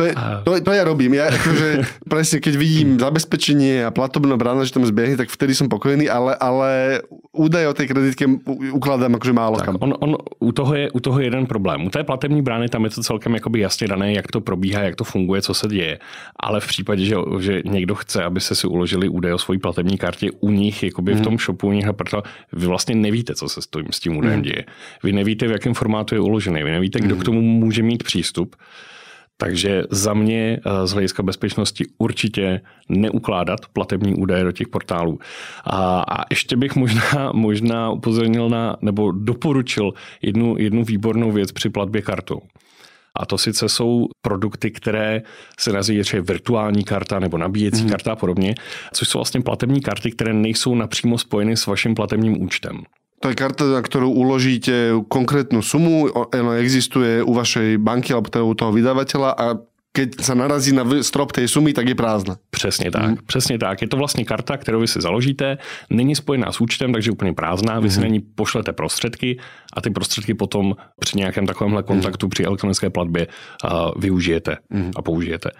[0.00, 1.12] To, je, to, to ja robím.
[1.12, 1.68] Ja akože
[2.08, 6.32] presne, keď vidím zabezpečenie a platobná brána, že tam zbiehne, tak vtedy som pokojný, ale,
[6.40, 7.04] ale
[7.36, 8.24] údaje o tej kreditke
[8.72, 9.76] ukladám akože málo tak, kam.
[9.76, 11.84] On, on, u, toho je, u toho je jeden problém.
[11.84, 14.96] U té platební brány tam je to celkem jakoby jasně dané, jak to probíhá, jak
[14.96, 15.98] to funguje, co se děje.
[16.40, 19.98] Ale v případě, že, že někdo chce, aby se si uložili údaje o svojí platební
[19.98, 21.20] kartě u nich, jakoby hmm.
[21.20, 24.00] v tom shopu u nich a proto vy vlastně nevíte, co se s tím, s
[24.00, 24.48] tím údajem hmm.
[24.48, 24.64] děje.
[25.02, 27.22] Vy nevíte, v jakém formátu je uložený, vy nevíte, kdo hmm.
[27.22, 28.56] k tomu může mít přístup.
[29.40, 35.18] Takže za mě eh, z hlediska bezpečnosti určitě neukládat platební údaje do těch portálů.
[35.64, 41.70] A, a ještě bych možná, možná upozornil na, nebo doporučil jednu, jednu výbornou věc při
[41.70, 42.40] platbě kartou.
[43.16, 45.22] A to sice jsou produkty, které
[45.58, 47.88] se nazývají třeba virtuální karta nebo nabíjecí mm.
[47.88, 48.54] karta a podobně,
[48.92, 52.82] což jsou vlastně platební karty, které nejsou napřímo spojeny s vaším platebním účtem.
[53.20, 58.44] To je karta, na ktorú uložíte konkrétnu sumu, ona existuje u vašej banky alebo teda
[58.48, 59.46] u toho vydavateľa a
[59.90, 62.38] keď sa narazí na strop tej sumy, tak je prázdna.
[62.50, 63.16] Přesně tak, mm.
[63.26, 63.82] přesně tak.
[63.82, 65.58] Je to vlastně karta, kterou vy si založíte,
[65.90, 67.90] není spojená s účtem, takže úplně prázdná, vy mm.
[67.90, 68.08] si mhm.
[68.08, 69.38] na ní pošlete prostředky
[69.72, 72.30] a ty prostředky potom při nějakém takovémhle kontaktu mm.
[72.30, 74.90] při elektronické platbě uh, využijete mm.
[74.96, 75.50] a použijete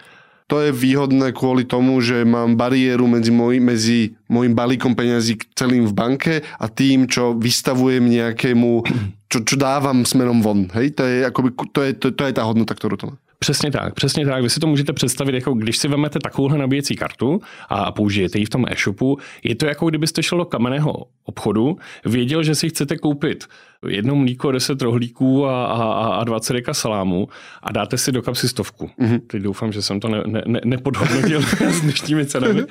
[0.51, 5.87] to je výhodné kvôli tomu, že mám bariéru medzi, môj, medzi môjim balíkom peňazí celým
[5.87, 8.83] v banke a tým, čo vystavujem nejakému,
[9.31, 10.67] čo, čo dávam smerom von.
[10.75, 10.99] Hej?
[10.99, 13.15] To je, akoby, to, je, to, to je tá hodnota, ktorú to má.
[13.43, 14.43] Přesně tak, přesně tak.
[14.43, 18.45] Vy si to můžete představit, jako když si vezmete takovouhle nabíjecí kartu a použijete ji
[18.45, 22.97] v tom e-shopu, je to jako kdybyste šel do kamenného obchodu, věděl, že si chcete
[22.97, 23.45] koupit
[23.87, 27.27] jedno mlíko, 10 rohlíků a, a, a 20 deka salámu
[27.63, 28.89] a dáte si do kapsy stovku.
[28.99, 29.19] Mm-hmm.
[29.27, 32.63] Teď doufám, že jsem to ne, ne, nepodhodnotil s dnešními cenami.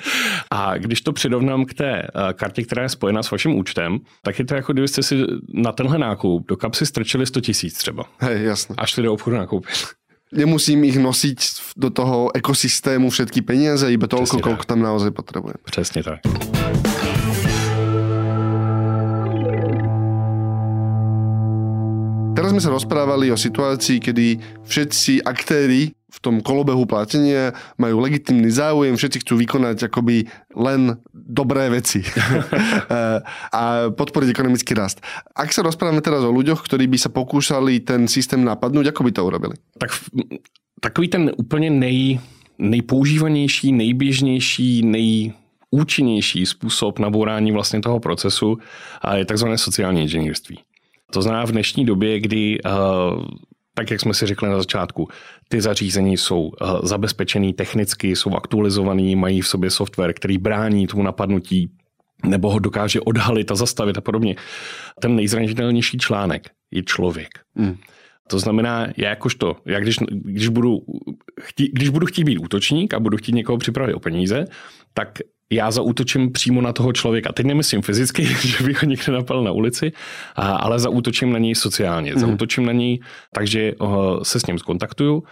[0.50, 4.38] A když to přirovnám k té eh, kartě, která je spojena s vaším účtem, tak
[4.38, 8.04] je to jako kdybyste si na tenhle nákup do kapsy strčili 100 tisíc třeba.
[8.18, 8.74] Hej, jasné.
[8.78, 9.99] A šli do obchodu nakoupit
[10.32, 11.38] nemusím ich nosiť
[11.76, 14.66] do toho ekosystému všetky peniaze, iba toľko, Přesně koľko tak.
[14.70, 15.58] tam naozaj potrebujem.
[15.64, 16.20] Přesně tak.
[22.30, 24.26] Teraz sme sa rozprávali o situácii, kedy
[24.64, 32.04] všetci aktéry tom kolobehu platenia majú legitimný záujem, všetci chcú vykonať akoby len dobré veci
[33.56, 35.00] a podporiť ekonomický rast.
[35.32, 39.10] Ak sa rozprávame teraz o ľuďoch, ktorí by sa pokúšali ten systém napadnúť, ako by
[39.12, 39.56] to urobili?
[39.80, 39.90] Tak
[40.80, 42.20] takový ten úplně nej,
[42.58, 48.58] nejpoužívanější, nejběžnější, nejúčinnější způsob nabourání vlastně toho procesu
[49.14, 50.58] je takzvané sociální inženýrství.
[51.12, 52.70] To znamená v dnešní době, kdy eh,
[53.74, 55.08] tak jak jsme si řekli na začátku,
[55.52, 61.02] ty zařízení jsou eh, zabezpečený technicky, jsou aktualizovaný, mají v sobě software, který brání tomu
[61.02, 61.70] napadnutí
[62.24, 64.36] nebo ho dokáže odhalit a zastavit a podobně.
[65.00, 67.28] Ten nejzranitelnější článek je člověk.
[67.54, 67.76] Mm.
[68.28, 70.78] To znamená, já jakožto, já když, když, budu
[71.40, 74.44] chtít, když budu chtít být útočník a budu chtít někoho připravit o peníze,
[74.94, 75.18] tak
[75.52, 77.32] já zaútočím přímo na toho člověka.
[77.32, 79.92] Teď nemyslím fyzicky, že bych ho někde napal na ulici,
[80.36, 82.12] ale zaútočím na něj sociálně.
[82.14, 82.20] Mm.
[82.20, 83.00] Zaútočím na něj,
[83.32, 83.72] takže
[84.22, 85.22] se s ním skontaktuju.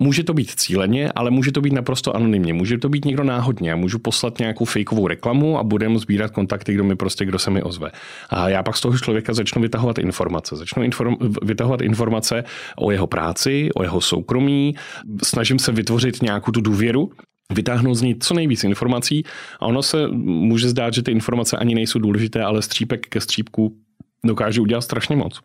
[0.00, 2.54] Může to být cíleně, ale může to být naprosto anonymně.
[2.54, 3.70] Může to být někdo náhodně.
[3.70, 7.50] Já můžu poslat nějakou fejkovou reklamu a budeme sbírat kontakty, kdo mi prostě, kdo se
[7.50, 7.90] mi ozve.
[8.30, 10.56] A já pak z toho člověka začnu vytahovat informace.
[10.56, 12.44] Začnu inform, vytahovat informace
[12.76, 14.74] o jeho práci, o jeho soukromí.
[15.22, 17.10] Snažím se vytvořit nějakou tu důvěru
[17.52, 19.24] vytáhnout z ní co nejvíc informací
[19.60, 23.76] a ono se může zdát, že ty informace ani nejsou důležité, ale střípek ke střípku
[24.24, 25.40] dokáže udělat strašně moc.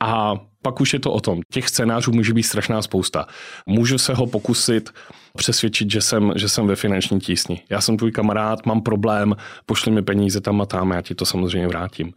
[0.00, 1.40] A pak už je to o tom.
[1.52, 3.26] Těch scénářů může být strašná spousta.
[3.66, 4.90] Můžu se ho pokusit
[5.36, 7.62] přesvědčit, že jsem, že jsem ve finanční tísni.
[7.70, 11.26] Já jsem tvůj kamarád, mám problém, pošli mi peníze tam a tam, já ti to
[11.26, 12.12] samozřejmě vrátím.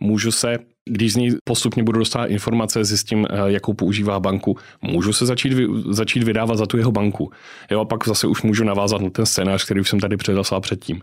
[0.00, 0.58] Můžu se
[0.90, 5.52] když z ní postupně budu dostávat informace, zjistím, eh, jakou používá banku, můžu se začít,
[5.90, 7.30] začít vydávat za tu jeho banku.
[7.70, 10.60] Jo, a pak zase už můžu navázat na ten scénář, který už jsem tady předeslal
[10.60, 11.00] předtím.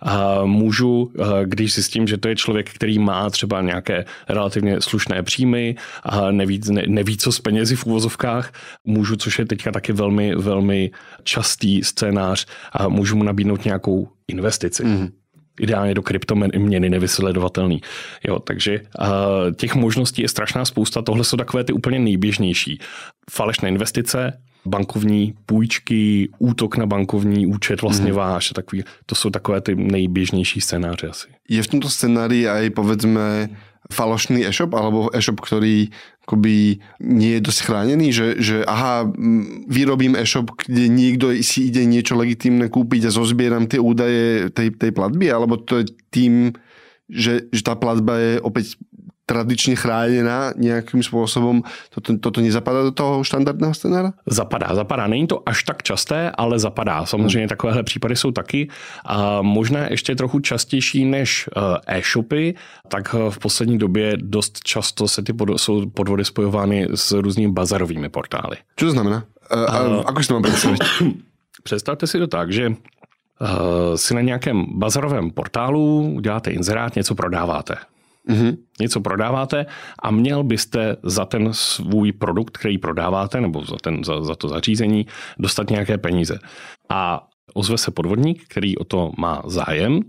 [0.00, 5.22] A můžu, eh, když zjistím, že to je člověk, který má třeba nějaké relativně slušné
[5.22, 8.52] příjmy a neví, ne, neví co s penězi v úvozovkách,
[8.84, 10.90] můžu, což je teďka taky velmi, velmi
[11.24, 14.84] častý scénář, a můžu mu nabídnout nějakou investici.
[14.84, 15.08] Mm
[15.60, 17.80] ideálně do kryptoměny nevysledovatelný.
[18.28, 19.06] Jo, takže uh,
[19.56, 21.02] těch možností je strašná spousta.
[21.02, 22.78] Tohle jsou takové ty úplně nejběžnější.
[23.30, 24.32] Falešné investice,
[24.66, 28.16] bankovní půjčky, útok na bankovní účet vlastně mm.
[28.16, 31.28] váš takový, to jsou takové ty nejběžnější scénáře asi.
[31.48, 33.48] Je v tomto scénáři aj povedzme
[33.88, 35.88] falošný e-shop alebo e-shop, ktorý
[36.28, 39.08] akoby nie je dosť chránený, že, že aha,
[39.64, 44.92] vyrobím e-shop, kde niekto si ide niečo legitímne kúpiť a zozbieram tie údaje tej, tej
[44.92, 46.52] platby, alebo to je tým,
[47.08, 48.76] že, že tá platba je opäť
[49.28, 54.12] tradičně chráněná nějakým způsobem, toto, toto nezapadá do toho štandardného scénára?
[54.26, 55.06] Zapadá, zapadá.
[55.06, 57.06] Není to až tak časté, ale zapadá.
[57.06, 57.48] Samozřejmě hmm.
[57.48, 58.68] takovéhle případy jsou taky.
[59.04, 62.54] A možná ještě trochu častější než eh, e-shopy,
[62.88, 67.52] tak eh, v poslední době dost často se ty pod, jsou podvody spojovány s různými
[67.52, 68.56] bazarovými portály.
[68.76, 69.24] Co to znamená?
[69.50, 70.78] A, a, uh, to mám představit?
[71.62, 72.72] Představte si to tak, že
[73.96, 77.74] si na nějakém bazarovém portálu uděláte inzerát, něco prodáváte.
[78.28, 78.56] Mm-hmm.
[78.80, 79.66] Něco prodáváte
[80.02, 84.48] a měl byste za ten svůj produkt, který prodáváte, nebo za, ten, za, za to
[84.48, 85.06] zařízení,
[85.38, 86.38] dostat nějaké peníze.
[86.88, 90.00] A ozve se podvodník, který o to má zájem,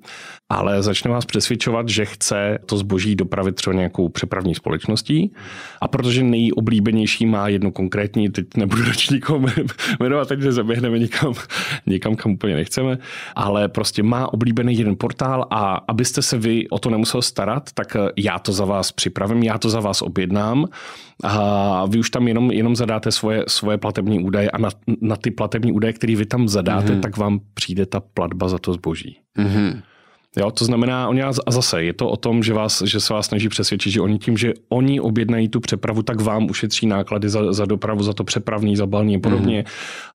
[0.49, 5.33] ale začne vás přesvědčovat, že chce to zboží dopravit třeba nějakou přepravní společností.
[5.81, 9.45] A protože nejoblíbenější má jednu konkrétní, teď nebudu nikoho
[9.99, 11.33] jmenovat, teď zaběhneme někam,
[11.85, 12.97] někam, kam úplně nechceme,
[13.35, 17.97] ale prostě má oblíbený jeden portál a abyste se vy o to nemusel starat, tak
[18.17, 20.65] já to za vás připravím, já to za vás objednám
[21.23, 24.69] a vy už tam jenom, jenom zadáte svoje, svoje platební údaje a na,
[25.01, 26.99] na ty platební údaje, které vy tam zadáte, mm-hmm.
[26.99, 29.19] tak vám přijde ta platba za to zboží.
[29.37, 29.81] Mm-hmm.
[30.37, 33.25] Jo, to znamená, oni a zase je to o tom, že, vás, že se vás
[33.25, 37.53] snaží přesvědčit, že oni tím, že oni objednají tu přepravu, tak vám ušetří náklady za,
[37.53, 39.57] za dopravu, za to přepravní, za balní a podobně.
[39.57, 39.63] Mm.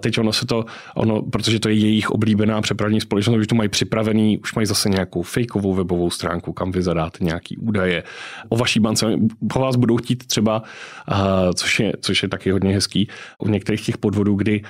[0.02, 3.68] Teď ono se to, ono, protože to je jejich oblíbená přepravní společnost, už to mají
[3.68, 8.02] připravený, už mají zase nějakou fejkovou webovou stránku, kam vy zadáte nějaký údaje
[8.48, 9.06] o vaší bance.
[9.52, 10.62] Po vás budou chtít třeba,
[11.10, 11.16] uh,
[11.54, 14.62] což, je, což je taky hodně hezký, u některých těch podvodů, kdy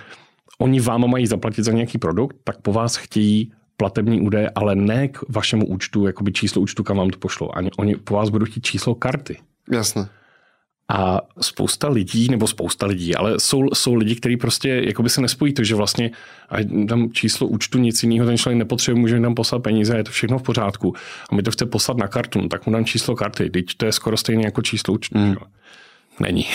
[0.58, 5.08] oni vám mají zaplatit za nějaký produkt, tak po vás chtějí platební údaje, ale ne
[5.08, 7.56] k vašemu účtu, jakoby číslo účtu, kam vám to pošlo.
[7.58, 9.38] Ani oni po vás budou chtít číslo karty.
[9.72, 10.08] Jasné.
[10.88, 15.52] A spousta lidí, nebo spousta lidí, ale jsou, jsou lidi, kteří prostě jakoby se nespojí
[15.54, 16.10] to, že vlastně
[16.48, 16.56] a
[16.88, 20.38] tam číslo účtu nic jiného ten člověk nepotřebuje, může nám poslat peníze, je to všechno
[20.38, 20.94] v pořádku.
[21.30, 23.86] A my to chce poslat na kartu, no, tak mu dám číslo karty, teď to
[23.86, 25.18] je skoro stejné jako číslo účtu.
[25.18, 25.34] Mm.
[26.20, 26.46] Není.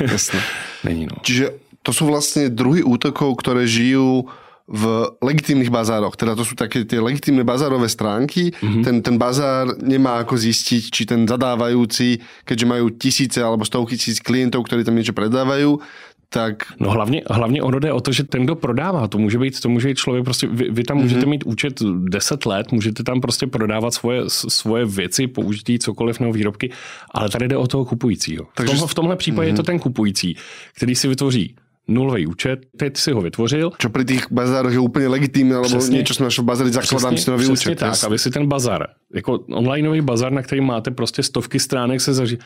[0.00, 0.40] Jasné.
[0.84, 1.16] Není, no.
[1.22, 1.50] Čiže
[1.82, 4.22] to jsou vlastně druhy útokov, které žijí
[4.68, 4.84] v
[5.24, 6.12] legitímnych bazároch.
[6.12, 8.52] Teda to sú také tie legitímne bazárové stránky.
[8.52, 8.82] Mm-hmm.
[8.84, 14.20] Ten, ten bazár nemá ako zistiť, či ten zadávajúci, keďže majú tisíce alebo stovky tisíc
[14.20, 15.80] klientov, ktorí tam niečo predávajú,
[16.28, 16.64] tak...
[16.80, 19.68] No hlavně, hlavně ono jde o to, že ten, kdo prodává, to může být, to
[19.68, 21.02] může být člověk, prostě vy, vy tam mm-hmm.
[21.02, 26.32] můžete mít účet 10 let, můžete tam prostě prodávat svoje, svoje věci, použití cokoliv nebo
[26.32, 26.70] výrobky,
[27.10, 28.46] ale tady jde o toho kupujícího.
[28.54, 28.72] Takže...
[28.72, 29.52] V, tomhle, v tomhle případě mm-hmm.
[29.52, 29.66] je to mhm.
[29.66, 30.36] ten kupující,
[30.76, 31.54] který si vytvoří
[31.88, 33.72] nulový účet, teď si ho vytvořil.
[33.78, 37.16] Čo pri tých bazároch je úplně legitimní, alebo přesně, něco jsme našel v bazári, zakladám
[37.16, 37.78] si nový účet.
[37.78, 38.04] tak, jas.
[38.04, 42.38] aby si ten bazar, jako onlineový bazar, na který máte prostě stovky stránek, se zaží,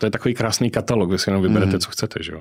[0.00, 1.80] to je takový krásný katalog, vy si jenom vyberete, mm.
[1.80, 2.40] co chcete, že jo.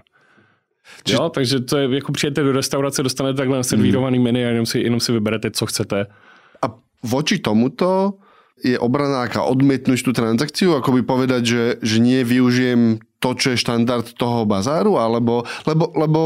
[1.04, 1.14] Či...
[1.14, 4.24] Jo, takže to je, jako přijete do restaurace, dostanete takhle servírovaný mm.
[4.24, 6.06] menu a jenom si, jenom si vyberete, co chcete.
[6.62, 6.66] A
[7.04, 8.14] voči tomuto
[8.64, 13.54] je obrana aká odmietnúť tú transakciu, ako by povedať, že, že nie využijem to, čo
[13.54, 16.22] je štandard toho bazáru, alebo, lebo, lebo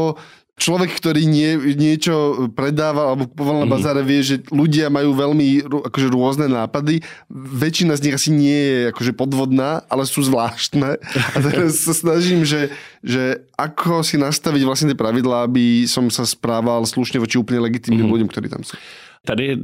[0.60, 3.72] človek, ktorý nie, niečo predáva alebo kupoval na mhm.
[3.72, 7.00] bazáre, vie, že ľudia majú veľmi akože rôzne nápady.
[7.32, 11.00] Väčšina z nich asi nie je akože podvodná, ale sú zvláštne.
[11.34, 12.68] A teraz sa snažím, že,
[13.00, 18.04] že ako si nastaviť vlastne tie pravidlá, aby som sa správal slušne voči úplne legitímnym
[18.04, 18.12] mm.
[18.12, 18.76] ľuďom, ktorí tam sú.
[19.26, 19.58] Tady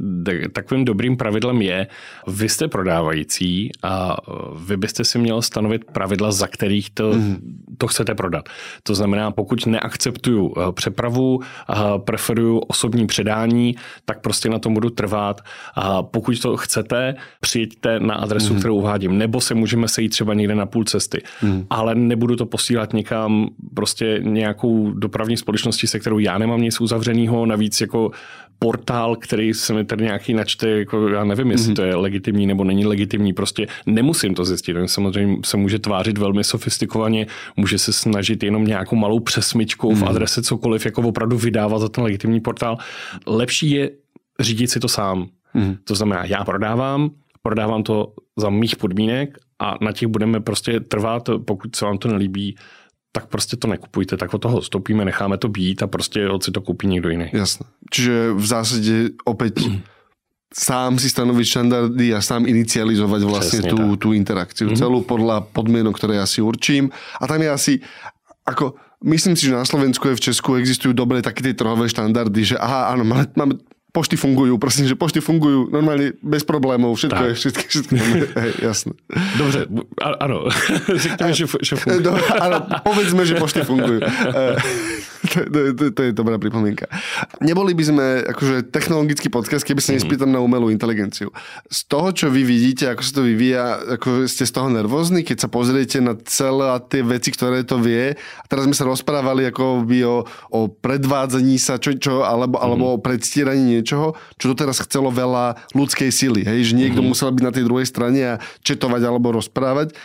[0.53, 1.87] takovým dobrým pravidlem je,
[2.27, 4.17] vy jste prodávající a
[4.65, 7.37] vy byste si měl stanovit pravidla, za kterých to, mm.
[7.77, 8.49] to chcete prodat.
[8.83, 11.39] To znamená, pokud neakceptuju eh, přepravu,
[11.97, 15.41] preferuju osobní předání, tak prostě na tom budu trvat.
[15.75, 18.59] A pokud to chcete, přijďte na adresu, mm.
[18.59, 21.23] kterou uvádím, nebo se můžeme sejít třeba někde na půl cesty.
[21.41, 21.65] Mm.
[21.69, 27.45] Ale nebudu to posílat někam prostě nějakou dopravní společnosti, se kterou já nemám nic uzavřeného,
[27.45, 28.11] navíc jako
[28.59, 31.75] portál, který se mi tady nějaký načte, jako já nevím, jestli mm-hmm.
[31.75, 34.75] to je legitimní nebo není legitimní, prostě nemusím to zjistit.
[34.75, 39.95] On samozřejmě se může tvářit velmi sofistikovaně, může se snažit jenom nějakou malou přesmičkou mm-hmm.
[39.95, 40.07] v mhm.
[40.07, 42.77] adrese cokoliv, jako opravdu vydávat za ten legitimní portál.
[43.25, 43.91] Lepší je
[44.39, 45.27] řídit si to sám.
[45.55, 45.77] Mm-hmm.
[45.83, 47.09] To znamená, já prodávám,
[47.41, 52.07] prodávám to za mých podmínek a na těch budeme prostě trvat, pokud se vám to
[52.07, 52.55] nelíbí,
[53.11, 56.61] tak prostě to nekupujte, tak od toho stoupíme, necháme to být a prostě si to
[56.61, 57.29] koupí někdo jiný.
[57.33, 57.65] Jasné.
[57.91, 59.59] Čiže v zásadě opět
[60.53, 64.79] sám si stanoviť štandardy a sám inicializovať vlastne tú, tú interakciu mm-hmm.
[64.79, 66.87] celú podľa podmienok, ktoré ja si určím.
[67.19, 67.73] A tam je asi,
[68.47, 72.55] ako, myslím si, že na Slovensku aj v Česku existujú dobre také tie trhové štandardy,
[72.55, 73.53] že aha, áno, máme, máme
[73.91, 77.27] pošty fungujú, prosím, že pošty fungujú normálne bez problémov, všetko tak.
[77.27, 77.33] je,
[77.65, 78.93] všetko je, hej, jasné.
[79.37, 79.59] Dobře,
[80.19, 80.45] ano,
[81.05, 82.03] řekněme, že, že fungujú.
[82.03, 83.99] Do, ano, povedzme, že pošty fungujú.
[85.33, 86.85] to, to, to, to je dobrá pripomienka.
[87.41, 91.33] Neboli by sme akože technologický podcast, keby sa nespýtam na umelú inteligenciu.
[91.67, 93.63] Z toho, čo vy vidíte, ako sa to vyvíja,
[93.97, 98.13] ako ste z toho nervózni, keď sa pozriete na celé tie veci, ktoré to vie.
[98.17, 100.17] A teraz sme sa rozprávali ako by o,
[100.53, 106.09] o predvádzaní sa, čo, čo, alebo, alebo o predstieraní niečoho, čo doteraz chcelo veľa ľudskej
[106.13, 106.41] sily.
[106.45, 106.71] Hej?
[106.71, 107.11] Že niekto mm-hmm.
[107.11, 109.97] musel byť na tej druhej strane a četovať alebo rozprávať.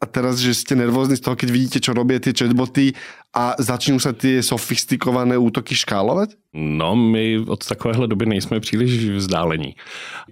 [0.00, 2.92] A teraz, že ste nervózni z toho, keď vidíte, čo robia tie chatboty
[3.34, 6.30] a začnou se ty sofistikované útoky škálovat?
[6.54, 9.76] No, my od takovéhle doby nejsme příliš vzdálení.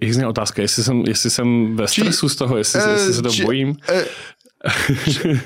[0.01, 3.21] Je otázka, jestli jsem, jestli jsem ve stresu či, z toho, jestli, e, jestli se
[3.21, 3.75] to či, bojím.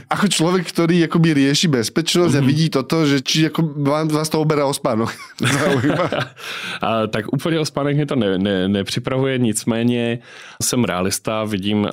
[0.10, 2.42] Ako človek, ktorý akoby rieši bezpečnosť mm-hmm.
[2.42, 2.50] a mhm.
[2.50, 3.62] vidí toto, že či ako
[4.10, 5.14] vás to oberá o spánok.
[6.82, 10.20] a, tak úplně o spánek mě to ne, ne, nepřipravuje, nicméně
[10.62, 11.88] jsem realista, vidím,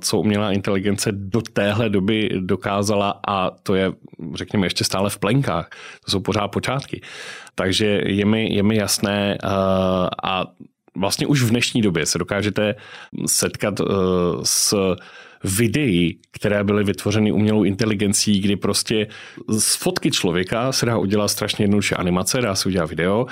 [0.00, 3.92] co umělá inteligence do téhle doby dokázala a to je,
[4.34, 5.68] řekněme, ještě stále v plenkách.
[6.04, 7.00] To jsou pořád počátky.
[7.54, 9.38] Takže je mi, je mi jasné
[10.22, 10.44] a
[10.96, 12.74] vlastně už v dnešní době se dokážete
[13.26, 13.80] setkat
[14.42, 14.74] s
[15.44, 19.06] videí, které byly vytvořeny umělou inteligencí, kdy prostě
[19.48, 23.26] z fotky člověka se dá udělat strašně jednoduše animace, dá se udělat video.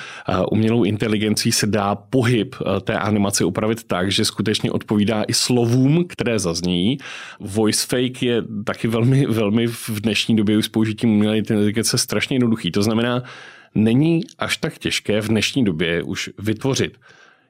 [0.50, 6.04] Umělou inteligencí se dá pohyb eh, té animace upravit tak, že skutečně odpovídá i slovům,
[6.08, 6.98] které zazní.
[7.40, 12.34] Voice fake je taky velmi, velmi v dnešní době už s použitím umělé inteligence strašně
[12.34, 12.70] jednoduchý.
[12.70, 13.22] To znamená,
[13.74, 16.98] není až tak těžké v dnešní době už vytvořit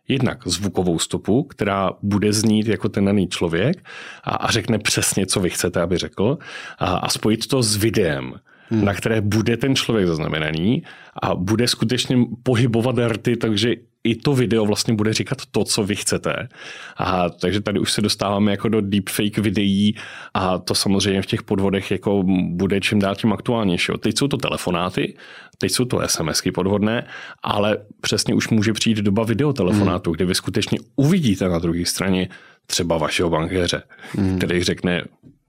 [0.08, 3.86] jednak zvukovou stopu, která bude znít jako ten daný člověk
[4.24, 6.38] a, a řekne přesně, co vy chcete, aby řekl
[6.78, 8.34] a, a spojit to s videem,
[8.70, 8.84] hmm.
[8.84, 10.82] na které bude ten člověk zaznamenaný
[11.22, 15.96] a bude skutečně pohybovat rty, takže i to video vlastně bude říkat to, co vy
[15.96, 16.48] chcete.
[16.96, 19.96] A takže tady už se dostáváme jako do deepfake videí
[20.34, 23.92] a to samozřejmě v těch podvodech jako bude čím dál tím aktuálnější.
[24.00, 25.16] Teď jsou to telefonáty,
[25.58, 27.06] teď jsou to SMSky podvodné,
[27.42, 30.16] ale přesně už může přijít doba videotelefonátu, hmm.
[30.16, 32.28] kde vy skutečně uvidíte na druhé straně
[32.66, 34.38] třeba vašeho bankéře, hmm.
[34.38, 35.02] který řekne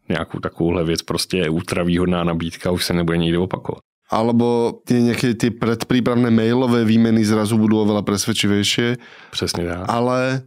[0.10, 3.93] nějakou takovouhle věc, prostě je ultravýhodná nabídka, už se nebude nikdy opakovat.
[4.14, 9.02] Alebo tie nejaké tie predprípravné mailové výmeny zrazu budú oveľa presvedčivejšie.
[9.34, 9.90] Přesně tak.
[9.90, 10.46] Ale,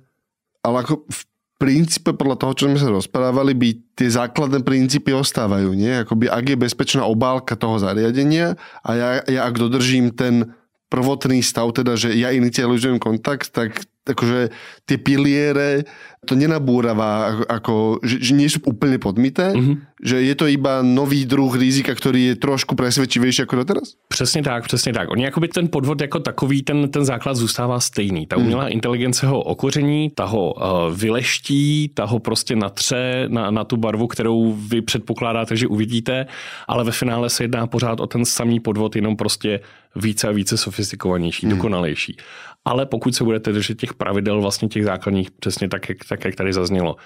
[0.63, 1.21] ale ako v
[1.59, 5.73] princípe podľa toho, čo sme sa rozprávali, by tie základné princípy ostávajú.
[5.75, 6.05] Nie?
[6.05, 8.55] Akoby, ak je bezpečná obálka toho zariadenia
[8.85, 10.55] a ja, ja ak dodržím ten
[10.93, 14.49] prvotný stav, teda, že ja inicializujem kontakt, tak akože
[14.87, 15.85] tie piliere
[16.27, 20.03] to nenabúrava, ako, ako že, že nie sú úplne podmité, mm-hmm.
[20.03, 23.95] že je to iba nový druh rizika, který je trošku presvedčivejší jako doteraz?
[24.09, 25.11] Přesně tak, přesně tak.
[25.11, 28.27] On jakoby ten podvod jako takový, ten, ten základ zůstává stejný.
[28.27, 28.73] Ta umělá mm.
[28.73, 30.63] inteligence ho okoření, ta ho uh,
[30.95, 36.27] vyleští, ta ho prostě natře na, na tu barvu, kterou vy předpokládáte, že uvidíte,
[36.69, 39.61] ale ve finále se jedná pořád o ten samý podvod, jenom prostě
[39.97, 41.53] více a více sofistikovanější, mm.
[41.57, 42.17] dokonalejší.
[42.65, 46.35] Ale pokud se budete držet těch pravidel vlastně těch základních, přesně tak, jak, tak, jak
[46.35, 46.97] tady zaznělo,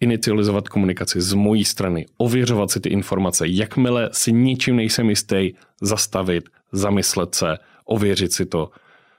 [0.00, 6.48] inicializovat komunikaci z mojí strany, ověřovat si ty informace, jakmile si ničím nejsem jistý, zastavit,
[6.72, 8.70] zamyslet se, ověřit si to,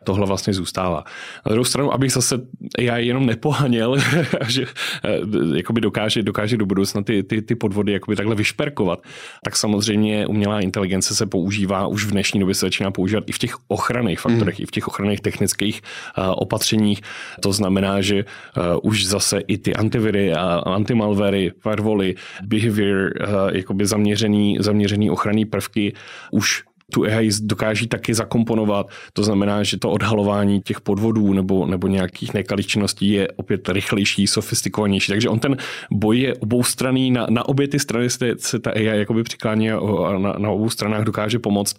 [0.06, 1.04] tohle vlastně zůstává.
[1.46, 2.40] Na druhou stranu, abych zase
[2.80, 3.98] já jenom nepohaněl,
[4.48, 4.66] že
[5.04, 5.20] eh,
[5.58, 9.02] jakoby dokáže, dokáže do budoucna ty, ty, ty podvody jakoby takhle vyšperkovat,
[9.44, 13.38] tak samozřejmě umělá inteligence se používá, už v dnešní době se začíná používat i v
[13.38, 14.64] těch ochranných faktorech, mm.
[14.64, 17.02] i v těch ochranných technických uh, opatřeních.
[17.40, 23.86] To znamená, že uh, už zase i ty antiviry a antimalvery, firewally, behavior, uh, jakoby
[23.86, 25.94] zaměřený, zaměřený ochranný prvky
[26.32, 26.64] už
[26.94, 28.88] tu AI dokáží taky zakomponovat.
[29.14, 34.28] To znamená, že to odhalování těch podvodů nebo, nebo nějakých nekalých činností je opět rychlejší,
[34.28, 35.12] sofistikovanější.
[35.12, 35.58] Takže on ten
[35.92, 37.12] boj je oboustranný.
[37.12, 40.70] Na, na obě ty strany se, se ta AI jakoby přiklání a na, na obou
[40.70, 41.78] stranách dokáže pomoct.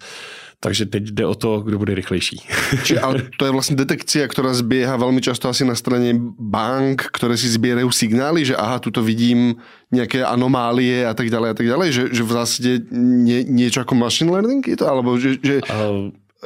[0.60, 2.40] Takže teď jde o to, kdo bude rychlejší.
[2.84, 7.36] Či, ale to je vlastně detekcia, která zběhá velmi často asi na straně bank, které
[7.36, 9.54] si sbírají signály, že aha, tuto vidím
[9.96, 13.94] nějaké anomálie a tak dále a tak dále, že, že v zásadě nie, něco jako
[13.94, 15.60] machine learning je to, alebo že, že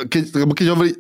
[0.09, 0.93] keď, lebo keď hovorí,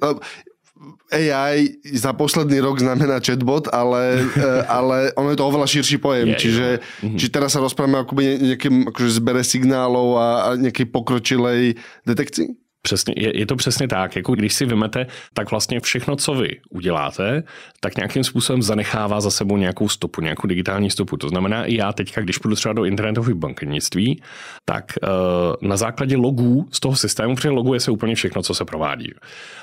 [1.10, 6.32] AI za posledný rok znamená chatbot, ale, e, ale ono je to oveľa širší pojem.
[6.32, 7.18] Yeah, čiže, yeah.
[7.18, 11.74] či teraz sa rozprávame o nejakým akože zbere signálov a, a nejakej pokročilej
[12.06, 12.59] detekcii?
[12.82, 16.48] Přesně, je, je to přesně tak, jako když si vymete, tak vlastně všechno, co vy
[16.70, 17.42] uděláte,
[17.80, 21.16] tak nějakým způsobem zanechává za sebou nějakou stopu, nějakou digitální stopu.
[21.16, 24.22] To znamená, i já teďka, když půjdu třeba do internetového bankovnictví,
[24.64, 28.64] tak uh, na základě logů z toho systému, protože loguje se úplně všechno, co se
[28.64, 29.12] provádí,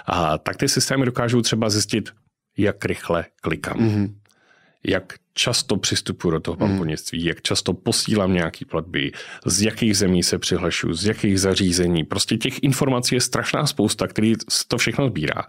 [0.06, 2.10] a tak ty systémy dokážou třeba zjistit,
[2.58, 3.78] jak rychle klikám.
[3.78, 4.14] Mm-hmm
[4.88, 6.68] jak často přistupuji do toho hmm.
[6.68, 9.12] bankovnictví, jak často posílám nějaký platby,
[9.46, 12.04] z jakých zemí se přihlašu, z jakých zařízení.
[12.04, 14.34] Prostě těch informací je strašná spousta, který
[14.68, 15.44] to všechno sbírá.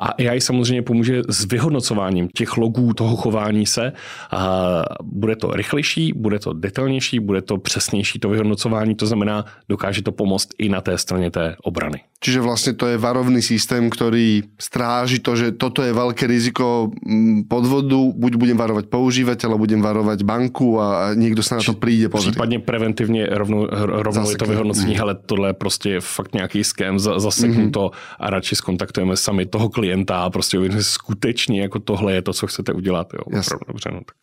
[0.00, 3.92] A AI samozřejmě pomůže s vyhodnocováním těch logů toho chování se.
[4.30, 10.02] A bude to rychlejší, bude to detailnější, bude to přesnější to vyhodnocování, to znamená, dokáže
[10.02, 12.00] to pomoct i na té straně té obrany.
[12.20, 17.44] Čiže vlastně to je varovný systém, který stráží to, že toto je velké riziko mm,
[17.44, 22.08] podvodu, buď budem varovat používat užívateľa budem varovať banku a niekto sa na to príde
[22.08, 22.32] pozrieť.
[22.32, 23.68] Případně preventivně rovnou,
[24.02, 25.00] rovnou je to vyhodnocení, mm.
[25.00, 27.72] ale tohle je prostě fakt nějaký scam, zaseknu mm.
[27.72, 32.32] to a radši skontaktujeme sami toho klienta a prostě uvědomíme skutečně jako tohle je to,
[32.32, 33.12] co chcete udělat.
[33.14, 34.16] Jo, opravdu, dobře, no, tak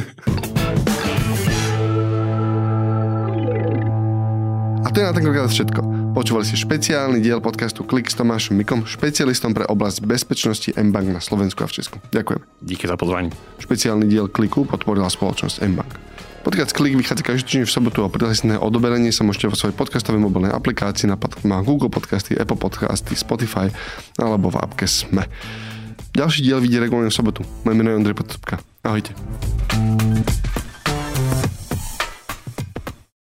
[4.84, 5.99] A to je na tentokrát všetko.
[6.10, 11.22] Počúvali ste špeciálny diel podcastu Klik s Tomášom Mikom, špecialistom pre oblasť bezpečnosti mBank na
[11.22, 12.02] Slovensku a v Česku.
[12.10, 12.40] Ďakujem.
[12.66, 13.30] Díky za pozvání.
[13.62, 15.92] Špeciálny diel Kliku podporila spoločnosť mBank.
[16.42, 20.18] Podcast Klik vychádza každý týždeň v sobotu a prihlásené odoberenie sa môžete vo svojej podcastovej
[20.18, 23.70] mobilnej aplikácii na platformách Google Podcasty, Apple Podcasty, Spotify
[24.18, 25.30] alebo v appke Sme.
[26.10, 27.46] Ďalší diel vidí regulárne v sobotu.
[27.62, 28.58] Moje meno je Ondrej Podstupka.
[28.82, 29.14] Ahojte.